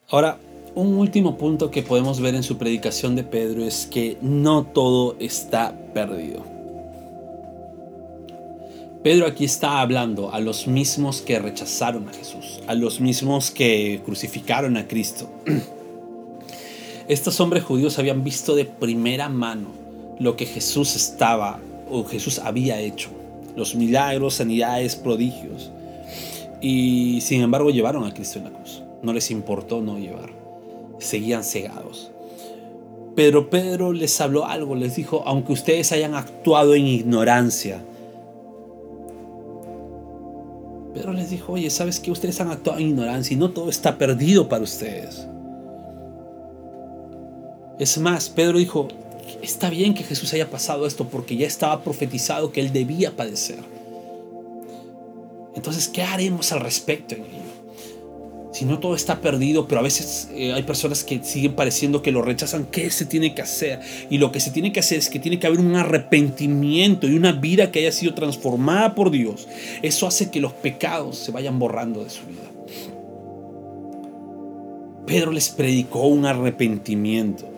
Ahora, 0.09 0.39
un 0.77 0.99
último 0.99 1.39
punto 1.39 1.71
que 1.71 1.83
podemos 1.83 2.21
ver 2.21 2.35
en 2.35 2.43
su 2.43 2.59
predicación 2.59 3.17
de 3.17 3.25
Pedro 3.25 3.65
es 3.65 3.87
que 3.87 4.19
no 4.21 4.62
todo 4.62 5.17
está 5.19 5.75
perdido. 5.95 6.45
Pedro 9.03 9.27
aquí 9.27 9.47
está 9.47 9.81
hablando 9.81 10.33
a 10.33 10.41
los 10.41 10.67
mismos 10.67 11.23
que 11.23 11.39
rechazaron 11.39 12.09
a 12.11 12.12
Jesús, 12.12 12.61
a 12.67 12.75
los 12.75 13.01
mismos 13.01 13.51
que 13.51 14.03
crucificaron 14.05 14.77
a 14.77 14.87
Cristo. 14.87 15.31
Estos 17.09 17.41
hombres 17.41 17.65
judíos 17.65 17.99
habían 17.99 18.23
visto 18.23 18.55
de 18.55 18.67
primera 18.67 19.31
mano 19.31 19.69
lo 20.19 20.37
que 20.37 20.45
Jesús 20.45 20.95
estaba 20.95 21.59
o 21.91 22.05
Jesús 22.05 22.39
había 22.39 22.81
hecho, 22.81 23.09
los 23.57 23.75
milagros, 23.77 24.35
sanidades, 24.35 24.95
prodigios. 24.95 25.71
Y 26.61 27.23
sin 27.23 27.41
embargo 27.41 27.71
llevaron 27.71 28.05
a 28.05 28.12
Cristo 28.12 28.41
en 28.41 28.45
la 28.45 28.51
cruz. 28.51 28.83
No 29.03 29.15
les 29.15 29.31
importó 29.31 29.81
no 29.81 29.99
llevar 29.99 30.46
seguían 30.99 31.45
cegados. 31.45 32.11
Pero 33.15 33.49
Pedro 33.49 33.93
les 33.93 34.21
habló 34.21 34.45
algo, 34.45 34.75
les 34.75 34.97
dijo, 34.97 35.23
aunque 35.25 35.53
ustedes 35.53 35.91
hayan 35.93 36.15
actuado 36.15 36.75
en 36.75 36.87
ignorancia, 36.87 37.83
Pedro 40.93 41.13
les 41.13 41.31
dijo, 41.31 41.55
oye, 41.55 41.71
¿sabes 41.71 42.01
que 42.01 42.11
ustedes 42.11 42.41
han 42.41 42.51
actuado 42.51 42.79
en 42.79 42.89
ignorancia 42.89 43.35
y 43.35 43.39
no 43.39 43.51
todo 43.51 43.71
está 43.71 43.99
perdido 43.99 44.49
para 44.49 44.65
ustedes? 44.65 45.27
Es 47.79 47.99
más, 47.99 48.31
Pedro 48.31 48.59
dijo, 48.59 48.89
está 49.43 49.71
bien 49.71 49.95
que 49.95 50.05
Jesús 50.05 50.33
haya 50.33 50.51
pasado 50.51 50.87
esto 50.87 51.07
porque 51.09 51.37
ya 51.37 51.47
estaba 51.47 51.83
profetizado 51.83 52.53
que 52.53 52.61
él 52.61 52.73
debía 52.73 53.15
padecer. 53.15 53.59
Entonces, 55.55 55.89
¿qué 55.89 56.03
haremos 56.03 56.53
al 56.53 56.61
respecto 56.61 57.15
en? 57.15 57.46
Si 58.57 58.64
no 58.64 58.79
todo 58.79 58.95
está 58.95 59.21
perdido, 59.21 59.69
pero 59.69 59.81
a 59.81 59.83
veces 59.83 60.31
eh, 60.33 60.55
hay 60.55 60.62
personas 60.62 61.05
que 61.05 61.23
siguen 61.23 61.53
pareciendo 61.53 62.01
que 62.01 62.11
lo 62.11 62.23
rechazan, 62.23 62.64
¿qué 62.64 62.90
se 62.90 63.05
tiene 63.05 63.35
que 63.35 63.42
hacer? 63.42 63.81
Y 64.09 64.16
lo 64.16 64.33
que 64.33 64.40
se 64.40 64.51
tiene 64.51 64.73
que 64.73 64.81
hacer 64.81 64.99
es 64.99 65.11
que 65.11 65.19
tiene 65.19 65.38
que 65.38 65.47
haber 65.47 65.61
un 65.61 65.77
arrepentimiento 65.77 67.07
y 67.07 67.16
una 67.16 67.33
vida 67.33 67.71
que 67.71 67.81
haya 67.81 67.92
sido 67.92 68.14
transformada 68.14 68.95
por 68.95 69.11
Dios. 69.11 69.47
Eso 69.83 70.07
hace 70.07 70.31
que 70.31 70.40
los 70.40 70.55
pecados 70.55 71.19
se 71.19 71.33
vayan 71.33 71.59
borrando 71.59 72.03
de 72.03 72.09
su 72.09 72.25
vida. 72.25 72.51
Pedro 75.07 75.33
les 75.33 75.51
predicó 75.51 76.07
un 76.07 76.25
arrepentimiento. 76.25 77.56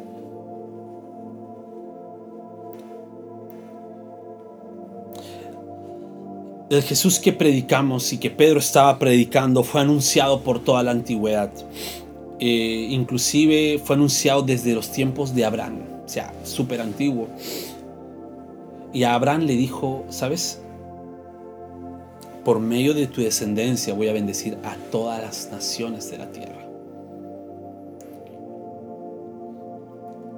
El 6.70 6.82
Jesús 6.82 7.18
que 7.18 7.32
predicamos 7.32 8.12
y 8.12 8.18
que 8.18 8.30
Pedro 8.30 8.58
estaba 8.58 8.98
predicando 8.98 9.64
fue 9.64 9.80
anunciado 9.80 10.42
por 10.42 10.62
toda 10.62 10.82
la 10.82 10.90
antigüedad. 10.90 11.50
Eh, 12.40 12.88
inclusive 12.90 13.80
fue 13.82 13.96
anunciado 13.96 14.42
desde 14.42 14.74
los 14.74 14.92
tiempos 14.92 15.34
de 15.34 15.46
Abraham, 15.46 15.78
o 16.04 16.08
sea, 16.08 16.30
súper 16.44 16.82
antiguo. 16.82 17.28
Y 18.92 19.04
a 19.04 19.14
Abraham 19.14 19.44
le 19.44 19.54
dijo, 19.54 20.04
¿sabes? 20.10 20.60
Por 22.44 22.60
medio 22.60 22.92
de 22.92 23.06
tu 23.06 23.22
descendencia 23.22 23.94
voy 23.94 24.08
a 24.08 24.12
bendecir 24.12 24.58
a 24.62 24.76
todas 24.90 25.22
las 25.22 25.48
naciones 25.50 26.10
de 26.10 26.18
la 26.18 26.30
tierra. 26.30 26.68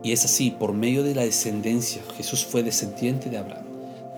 Y 0.04 0.12
es 0.12 0.24
así, 0.24 0.52
por 0.52 0.74
medio 0.74 1.02
de 1.02 1.16
la 1.16 1.22
descendencia, 1.22 2.02
Jesús 2.16 2.44
fue 2.44 2.62
descendiente 2.62 3.30
de 3.30 3.38
Abraham 3.38 3.69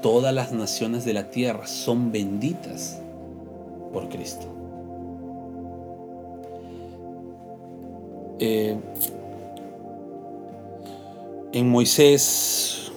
todas 0.03 0.35
las 0.35 0.53
naciones 0.53 1.05
de 1.05 1.15
la 1.15 1.31
tierra 1.31 1.67
son 1.67 2.13
benditas 2.13 3.01
por 3.93 4.09
Cristo. 4.09 4.47
Eh, 8.39 8.77
en 11.53 11.69
Moisés 11.69 12.91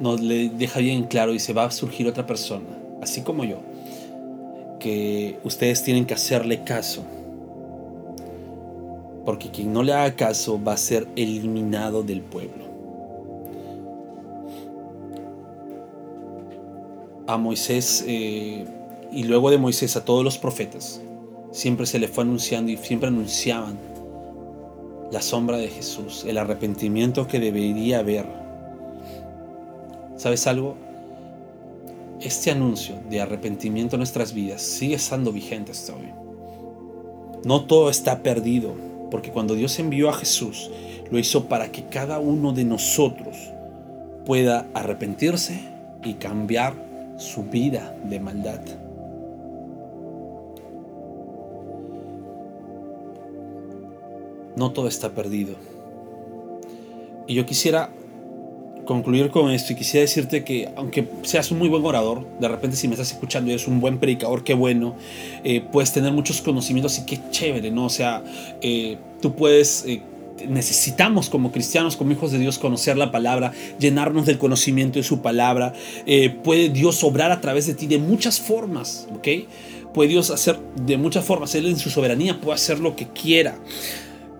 nos 0.00 0.20
le 0.20 0.48
deja 0.48 0.80
bien 0.80 1.04
claro 1.04 1.32
y 1.32 1.38
se 1.38 1.52
va 1.52 1.64
a 1.64 1.70
surgir 1.70 2.08
otra 2.08 2.26
persona, 2.26 2.66
así 3.00 3.22
como 3.22 3.44
yo, 3.44 3.58
que 4.80 5.38
ustedes 5.44 5.82
tienen 5.82 6.04
que 6.04 6.14
hacerle 6.14 6.64
caso. 6.64 7.04
Porque 9.24 9.50
quien 9.50 9.72
no 9.72 9.82
le 9.82 9.92
haga 9.92 10.16
caso 10.16 10.62
va 10.62 10.72
a 10.72 10.76
ser 10.76 11.06
eliminado 11.14 12.02
del 12.02 12.22
pueblo. 12.22 12.67
A 17.28 17.36
Moisés 17.36 18.02
eh, 18.08 18.64
y 19.12 19.24
luego 19.24 19.50
de 19.50 19.58
Moisés 19.58 19.96
a 19.96 20.04
todos 20.04 20.24
los 20.24 20.38
profetas, 20.38 21.02
siempre 21.52 21.84
se 21.84 21.98
le 21.98 22.08
fue 22.08 22.24
anunciando 22.24 22.72
y 22.72 22.78
siempre 22.78 23.08
anunciaban 23.08 23.78
la 25.12 25.20
sombra 25.20 25.58
de 25.58 25.68
Jesús, 25.68 26.24
el 26.26 26.38
arrepentimiento 26.38 27.28
que 27.28 27.38
debería 27.38 27.98
haber. 27.98 28.24
¿Sabes 30.16 30.46
algo? 30.46 30.76
Este 32.22 32.50
anuncio 32.50 32.98
de 33.10 33.20
arrepentimiento 33.20 33.96
en 33.96 34.00
nuestras 34.00 34.32
vidas 34.32 34.62
sigue 34.62 34.94
estando 34.94 35.30
vigente 35.30 35.72
hasta 35.72 35.94
hoy. 35.94 36.08
No 37.44 37.66
todo 37.66 37.90
está 37.90 38.22
perdido, 38.22 38.74
porque 39.10 39.32
cuando 39.32 39.54
Dios 39.54 39.78
envió 39.78 40.08
a 40.08 40.14
Jesús, 40.14 40.70
lo 41.10 41.18
hizo 41.18 41.44
para 41.44 41.70
que 41.72 41.84
cada 41.84 42.20
uno 42.20 42.52
de 42.52 42.64
nosotros 42.64 43.36
pueda 44.24 44.66
arrepentirse 44.72 45.60
y 46.02 46.14
cambiar 46.14 46.87
su 47.18 47.42
vida 47.42 47.94
de 48.04 48.20
maldad. 48.20 48.60
No 54.56 54.72
todo 54.72 54.88
está 54.88 55.10
perdido. 55.10 55.54
Y 57.26 57.34
yo 57.34 57.44
quisiera 57.44 57.90
concluir 58.86 59.30
con 59.30 59.50
esto 59.50 59.74
y 59.74 59.76
quisiera 59.76 60.00
decirte 60.00 60.44
que 60.44 60.70
aunque 60.74 61.06
seas 61.22 61.50
un 61.50 61.58
muy 61.58 61.68
buen 61.68 61.84
orador, 61.84 62.26
de 62.40 62.48
repente 62.48 62.74
si 62.74 62.88
me 62.88 62.94
estás 62.94 63.12
escuchando 63.12 63.50
y 63.50 63.54
eres 63.54 63.68
un 63.68 63.80
buen 63.80 63.98
predicador, 63.98 64.44
qué 64.44 64.54
bueno, 64.54 64.96
eh, 65.44 65.60
puedes 65.60 65.92
tener 65.92 66.10
muchos 66.12 66.40
conocimientos 66.40 66.98
y 66.98 67.04
qué 67.04 67.20
chévere, 67.30 67.70
¿no? 67.70 67.84
O 67.84 67.90
sea, 67.90 68.24
eh, 68.62 68.96
tú 69.20 69.34
puedes... 69.34 69.84
Eh, 69.86 70.00
necesitamos 70.48 71.28
como 71.28 71.52
cristianos, 71.52 71.96
como 71.96 72.12
hijos 72.12 72.32
de 72.32 72.38
Dios, 72.38 72.58
conocer 72.58 72.96
la 72.96 73.10
palabra, 73.10 73.52
llenarnos 73.78 74.26
del 74.26 74.38
conocimiento 74.38 74.98
de 74.98 75.02
su 75.02 75.20
palabra. 75.20 75.72
Eh, 76.06 76.30
puede 76.30 76.68
Dios 76.68 77.02
obrar 77.04 77.30
a 77.30 77.40
través 77.40 77.66
de 77.66 77.74
ti 77.74 77.86
de 77.86 77.98
muchas 77.98 78.40
formas, 78.40 79.08
¿ok? 79.14 79.28
Puede 79.92 80.10
Dios 80.10 80.30
hacer 80.30 80.58
de 80.84 80.96
muchas 80.96 81.24
formas. 81.24 81.54
Él 81.54 81.66
en 81.66 81.78
su 81.78 81.90
soberanía 81.90 82.40
puede 82.40 82.54
hacer 82.54 82.78
lo 82.78 82.94
que 82.94 83.08
quiera. 83.08 83.58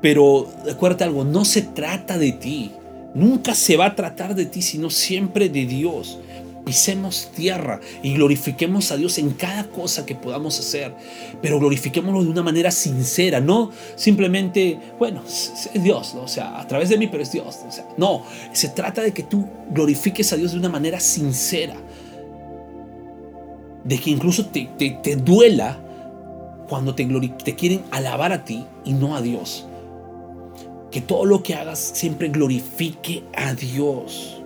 Pero 0.01 0.49
acuérdate 0.71 1.05
algo, 1.05 1.25
no 1.25 1.45
se 1.45 1.63
trata 1.63 2.19
de 2.19 2.33
ti. 2.33 2.73
Nunca 3.15 3.55
se 3.55 3.77
va 3.77 3.87
a 3.87 3.97
tratar 3.97 4.35
de 4.35 4.47
ti, 4.47 4.63
sino 4.63 4.91
siempre 4.91 5.49
de 5.49 5.67
Dios 5.67 6.19
pisemos 6.69 7.31
tierra 7.35 7.81
y 8.03 8.13
glorifiquemos 8.13 8.93
a 8.93 8.99
Dios 8.99 9.17
en 9.17 9.31
cada 9.31 9.65
cosa 9.71 10.05
que 10.05 10.15
podamos 10.15 10.59
hacer, 10.61 10.95
pero 11.41 11.59
glorifiquémoslo 11.59 12.23
de 12.23 12.29
una 12.29 12.43
manera 12.43 12.71
sincera, 12.71 13.41
no 13.41 13.71
simplemente, 13.97 14.79
bueno, 14.99 15.23
es 15.27 15.71
Dios, 15.83 16.15
o 16.15 16.29
sea, 16.29 16.61
a 16.61 16.69
través 16.69 16.91
de 16.91 16.99
mí, 16.99 17.07
pero 17.07 17.23
es 17.23 17.33
Dios. 17.33 17.61
O 17.67 17.73
sea, 17.73 17.89
no, 17.97 18.23
se 18.53 18.69
trata 18.69 19.01
de 19.01 19.13
que 19.13 19.23
tú 19.23 19.49
glorifiques 19.71 20.31
a 20.35 20.37
Dios 20.37 20.53
de 20.53 20.59
una 20.59 20.69
manera 20.69 21.01
sincera, 21.01 21.75
de 23.83 23.99
que 23.99 24.11
incluso 24.11 24.45
te, 24.45 24.69
te, 24.77 25.17
duela 25.17 25.79
cuando 26.69 26.95
te, 26.95 27.07
te 27.45 27.55
quieren 27.55 27.83
alabar 27.91 28.33
a 28.33 28.45
ti 28.45 28.67
y 28.85 28.93
no 28.93 29.17
a 29.17 29.23
Dios. 29.23 29.67
Que 30.91 31.01
todo 31.01 31.25
lo 31.25 31.43
que 31.43 31.55
hagas 31.55 31.79
siempre 31.79 32.29
glorifique 32.29 33.25
a 33.35 33.55
Dios. 33.55 34.38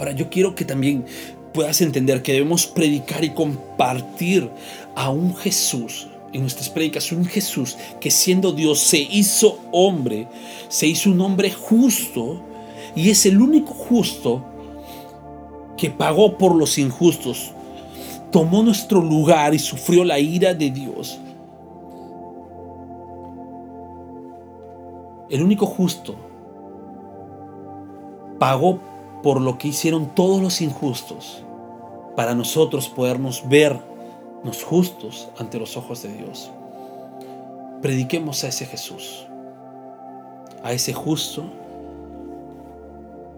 Ahora, 0.00 0.12
yo 0.12 0.30
quiero 0.30 0.54
que 0.54 0.64
también 0.64 1.04
puedas 1.52 1.82
entender 1.82 2.22
que 2.22 2.32
debemos 2.32 2.66
predicar 2.66 3.22
y 3.22 3.34
compartir 3.34 4.48
a 4.96 5.10
un 5.10 5.36
Jesús 5.36 6.08
en 6.32 6.40
nuestras 6.40 6.70
predicas, 6.70 7.12
un 7.12 7.26
Jesús 7.26 7.76
que 8.00 8.10
siendo 8.10 8.52
Dios 8.52 8.78
se 8.78 8.96
hizo 8.96 9.58
hombre, 9.72 10.26
se 10.70 10.86
hizo 10.86 11.10
un 11.10 11.20
hombre 11.20 11.50
justo 11.50 12.40
y 12.96 13.10
es 13.10 13.26
el 13.26 13.42
único 13.42 13.74
justo 13.74 14.42
que 15.76 15.90
pagó 15.90 16.38
por 16.38 16.54
los 16.54 16.78
injustos, 16.78 17.52
tomó 18.32 18.62
nuestro 18.62 19.02
lugar 19.02 19.52
y 19.52 19.58
sufrió 19.58 20.02
la 20.02 20.18
ira 20.18 20.54
de 20.54 20.70
Dios. 20.70 21.18
El 25.28 25.42
único 25.42 25.66
justo 25.66 26.16
pagó 28.38 28.89
por 29.22 29.40
lo 29.40 29.58
que 29.58 29.68
hicieron 29.68 30.14
todos 30.14 30.40
los 30.40 30.60
injustos, 30.60 31.44
para 32.16 32.34
nosotros 32.34 32.88
podernos 32.88 33.48
vernos 33.48 34.64
justos 34.64 35.28
ante 35.38 35.58
los 35.58 35.76
ojos 35.76 36.02
de 36.02 36.12
Dios. 36.12 36.50
Prediquemos 37.82 38.44
a 38.44 38.48
ese 38.48 38.66
Jesús, 38.66 39.26
a 40.62 40.72
ese 40.72 40.92
justo 40.92 41.44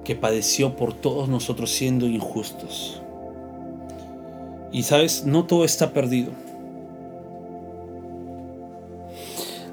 que 0.05 0.17
padeció 0.17 0.75
por 0.77 0.93
todos 0.95 1.29
nosotros 1.29 1.71
siendo 1.71 2.07
injustos. 2.07 3.01
Y 4.73 4.83
sabes, 4.85 5.25
no 5.25 5.45
todo 5.45 5.65
está 5.65 5.93
perdido. 5.93 6.33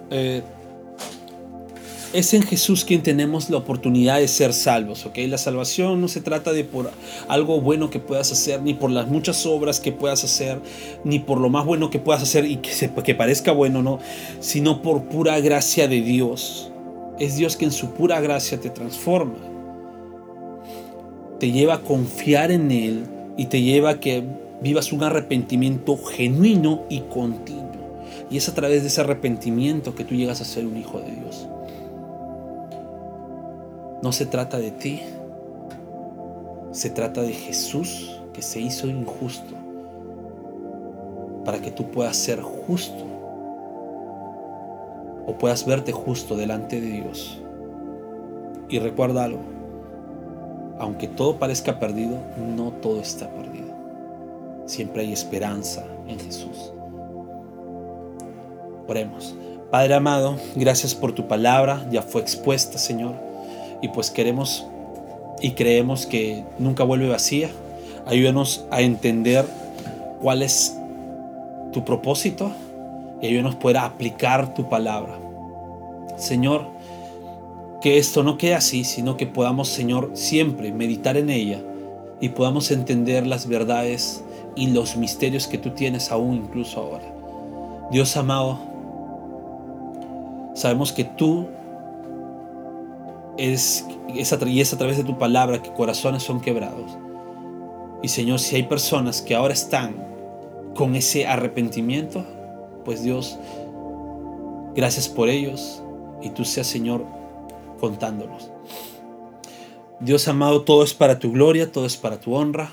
eh, 0.09 0.43
es 2.11 2.33
en 2.33 2.41
Jesús 2.41 2.85
quien 2.85 3.03
tenemos 3.03 3.49
la 3.49 3.57
oportunidad 3.57 4.19
de 4.19 4.27
ser 4.27 4.53
salvos, 4.53 5.05
¿ok? 5.05 5.17
La 5.27 5.37
salvación 5.37 6.01
no 6.01 6.07
se 6.07 6.21
trata 6.21 6.51
de 6.53 6.63
por 6.63 6.89
algo 7.27 7.61
bueno 7.61 7.89
que 7.89 7.99
puedas 7.99 8.31
hacer, 8.31 8.61
ni 8.63 8.73
por 8.73 8.89
las 8.89 9.07
muchas 9.07 9.45
obras 9.45 9.79
que 9.79 9.91
puedas 9.91 10.23
hacer, 10.23 10.59
ni 11.03 11.19
por 11.19 11.39
lo 11.39 11.49
más 11.49 11.65
bueno 11.65 11.89
que 11.89 11.99
puedas 11.99 12.23
hacer 12.23 12.45
y 12.45 12.57
que, 12.57 12.71
que 13.03 13.15
parezca 13.15 13.51
bueno, 13.51 13.83
¿no? 13.83 13.99
Sino 14.39 14.81
por 14.81 15.03
pura 15.03 15.39
gracia 15.39 15.87
de 15.87 16.01
Dios. 16.01 16.71
Es 17.19 17.35
Dios 17.35 17.55
quien 17.55 17.69
en 17.69 17.75
su 17.75 17.91
pura 17.91 18.19
gracia 18.21 18.59
te 18.59 18.69
transforma. 18.69 19.37
Te 21.39 21.51
lleva 21.51 21.75
a 21.75 21.81
confiar 21.81 22.51
en 22.51 22.71
Él 22.71 23.03
y 23.37 23.45
te 23.45 23.61
lleva 23.61 23.91
a 23.91 23.99
que 23.99 24.23
vivas 24.61 24.91
un 24.91 25.03
arrepentimiento 25.03 25.95
genuino 25.97 26.85
y 26.89 27.01
continuo. 27.01 27.69
Y 28.31 28.37
es 28.37 28.49
a 28.49 28.55
través 28.55 28.81
de 28.81 28.87
ese 28.87 29.01
arrepentimiento 29.01 29.95
que 29.95 30.03
tú 30.03 30.15
llegas 30.15 30.41
a 30.41 30.45
ser 30.45 30.65
un 30.65 30.77
hijo 30.77 30.99
de 30.99 31.11
Dios. 31.11 31.47
No 34.01 34.13
se 34.13 34.25
trata 34.25 34.57
de 34.59 34.71
ti, 34.71 35.01
se 36.71 36.89
trata 36.89 37.21
de 37.21 37.33
Jesús 37.33 38.21
que 38.31 38.41
se 38.41 38.61
hizo 38.61 38.87
injusto 38.87 39.55
para 41.43 41.59
que 41.61 41.69
tú 41.69 41.91
puedas 41.91 42.15
ser 42.15 42.41
justo 42.41 43.03
o 45.25 45.33
puedas 45.37 45.65
verte 45.65 45.91
justo 45.91 46.37
delante 46.37 46.79
de 46.79 46.87
Dios. 46.87 47.41
Y 48.69 48.79
recuerda 48.79 49.25
algo, 49.25 49.41
aunque 50.79 51.09
todo 51.09 51.37
parezca 51.37 51.77
perdido, 51.77 52.19
no 52.55 52.71
todo 52.71 53.01
está 53.01 53.29
perdido. 53.29 53.75
Siempre 54.65 55.01
hay 55.01 55.11
esperanza 55.11 55.83
en 56.07 56.19
Jesús. 56.19 56.71
Oremos. 58.87 59.35
Padre 59.71 59.95
amado, 59.95 60.37
gracias 60.55 60.95
por 60.95 61.11
tu 61.11 61.27
palabra, 61.27 61.85
ya 61.91 62.01
fue 62.01 62.21
expuesta, 62.21 62.77
Señor 62.77 63.28
y 63.81 63.89
pues 63.89 64.11
queremos 64.11 64.65
y 65.41 65.51
creemos 65.51 66.05
que 66.05 66.43
nunca 66.57 66.83
vuelve 66.83 67.07
vacía. 67.07 67.49
Ayúdanos 68.05 68.65
a 68.71 68.81
entender 68.81 69.45
cuál 70.21 70.41
es 70.41 70.77
tu 71.71 71.85
propósito 71.85 72.51
y 73.21 73.27
ayúdanos 73.27 73.55
a 73.55 73.59
poder 73.59 73.77
aplicar 73.77 74.53
tu 74.53 74.67
palabra. 74.67 75.17
Señor, 76.17 76.67
que 77.81 77.97
esto 77.97 78.23
no 78.23 78.37
quede 78.37 78.55
así, 78.55 78.83
sino 78.83 79.15
que 79.15 79.27
podamos, 79.27 79.69
Señor, 79.69 80.11
siempre 80.13 80.73
meditar 80.73 81.15
en 81.15 81.29
ella 81.29 81.61
y 82.19 82.29
podamos 82.29 82.71
entender 82.71 83.25
las 83.25 83.47
verdades 83.47 84.23
y 84.55 84.67
los 84.67 84.97
misterios 84.97 85.47
que 85.47 85.57
tú 85.57 85.71
tienes 85.71 86.11
aún 86.11 86.35
incluso 86.35 86.81
ahora. 86.81 87.05
Dios 87.91 88.17
amado, 88.17 88.59
sabemos 90.53 90.91
que 90.91 91.05
tú 91.05 91.47
es, 93.39 93.85
y 94.07 94.19
es 94.19 94.33
a 94.33 94.37
través 94.37 94.97
de 94.97 95.03
tu 95.03 95.17
palabra 95.17 95.61
que 95.61 95.71
corazones 95.73 96.23
son 96.23 96.41
quebrados. 96.41 96.97
Y 98.01 98.07
Señor, 98.07 98.39
si 98.39 98.55
hay 98.55 98.63
personas 98.63 99.21
que 99.21 99.35
ahora 99.35 99.53
están 99.53 99.95
con 100.75 100.95
ese 100.95 101.27
arrepentimiento, 101.27 102.25
pues 102.85 103.03
Dios, 103.03 103.37
gracias 104.75 105.07
por 105.09 105.29
ellos 105.29 105.81
y 106.21 106.29
tú 106.29 106.45
seas 106.45 106.67
Señor 106.67 107.05
contándolos. 107.79 108.51
Dios 109.99 110.27
amado, 110.27 110.63
todo 110.63 110.83
es 110.83 110.93
para 110.93 111.19
tu 111.19 111.31
gloria, 111.31 111.71
todo 111.71 111.85
es 111.85 111.97
para 111.97 112.19
tu 112.19 112.33
honra. 112.33 112.69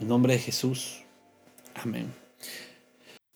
En 0.00 0.08
nombre 0.08 0.34
de 0.34 0.40
Jesús. 0.40 1.04
Amén. 1.74 2.12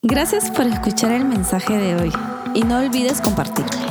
Gracias 0.03 0.51
por 0.51 0.65
escuchar 0.65 1.11
el 1.11 1.25
mensaje 1.25 1.77
de 1.77 1.95
hoy 1.95 2.11
y 2.53 2.63
no 2.63 2.79
olvides 2.79 3.21
compartirlo. 3.21 3.90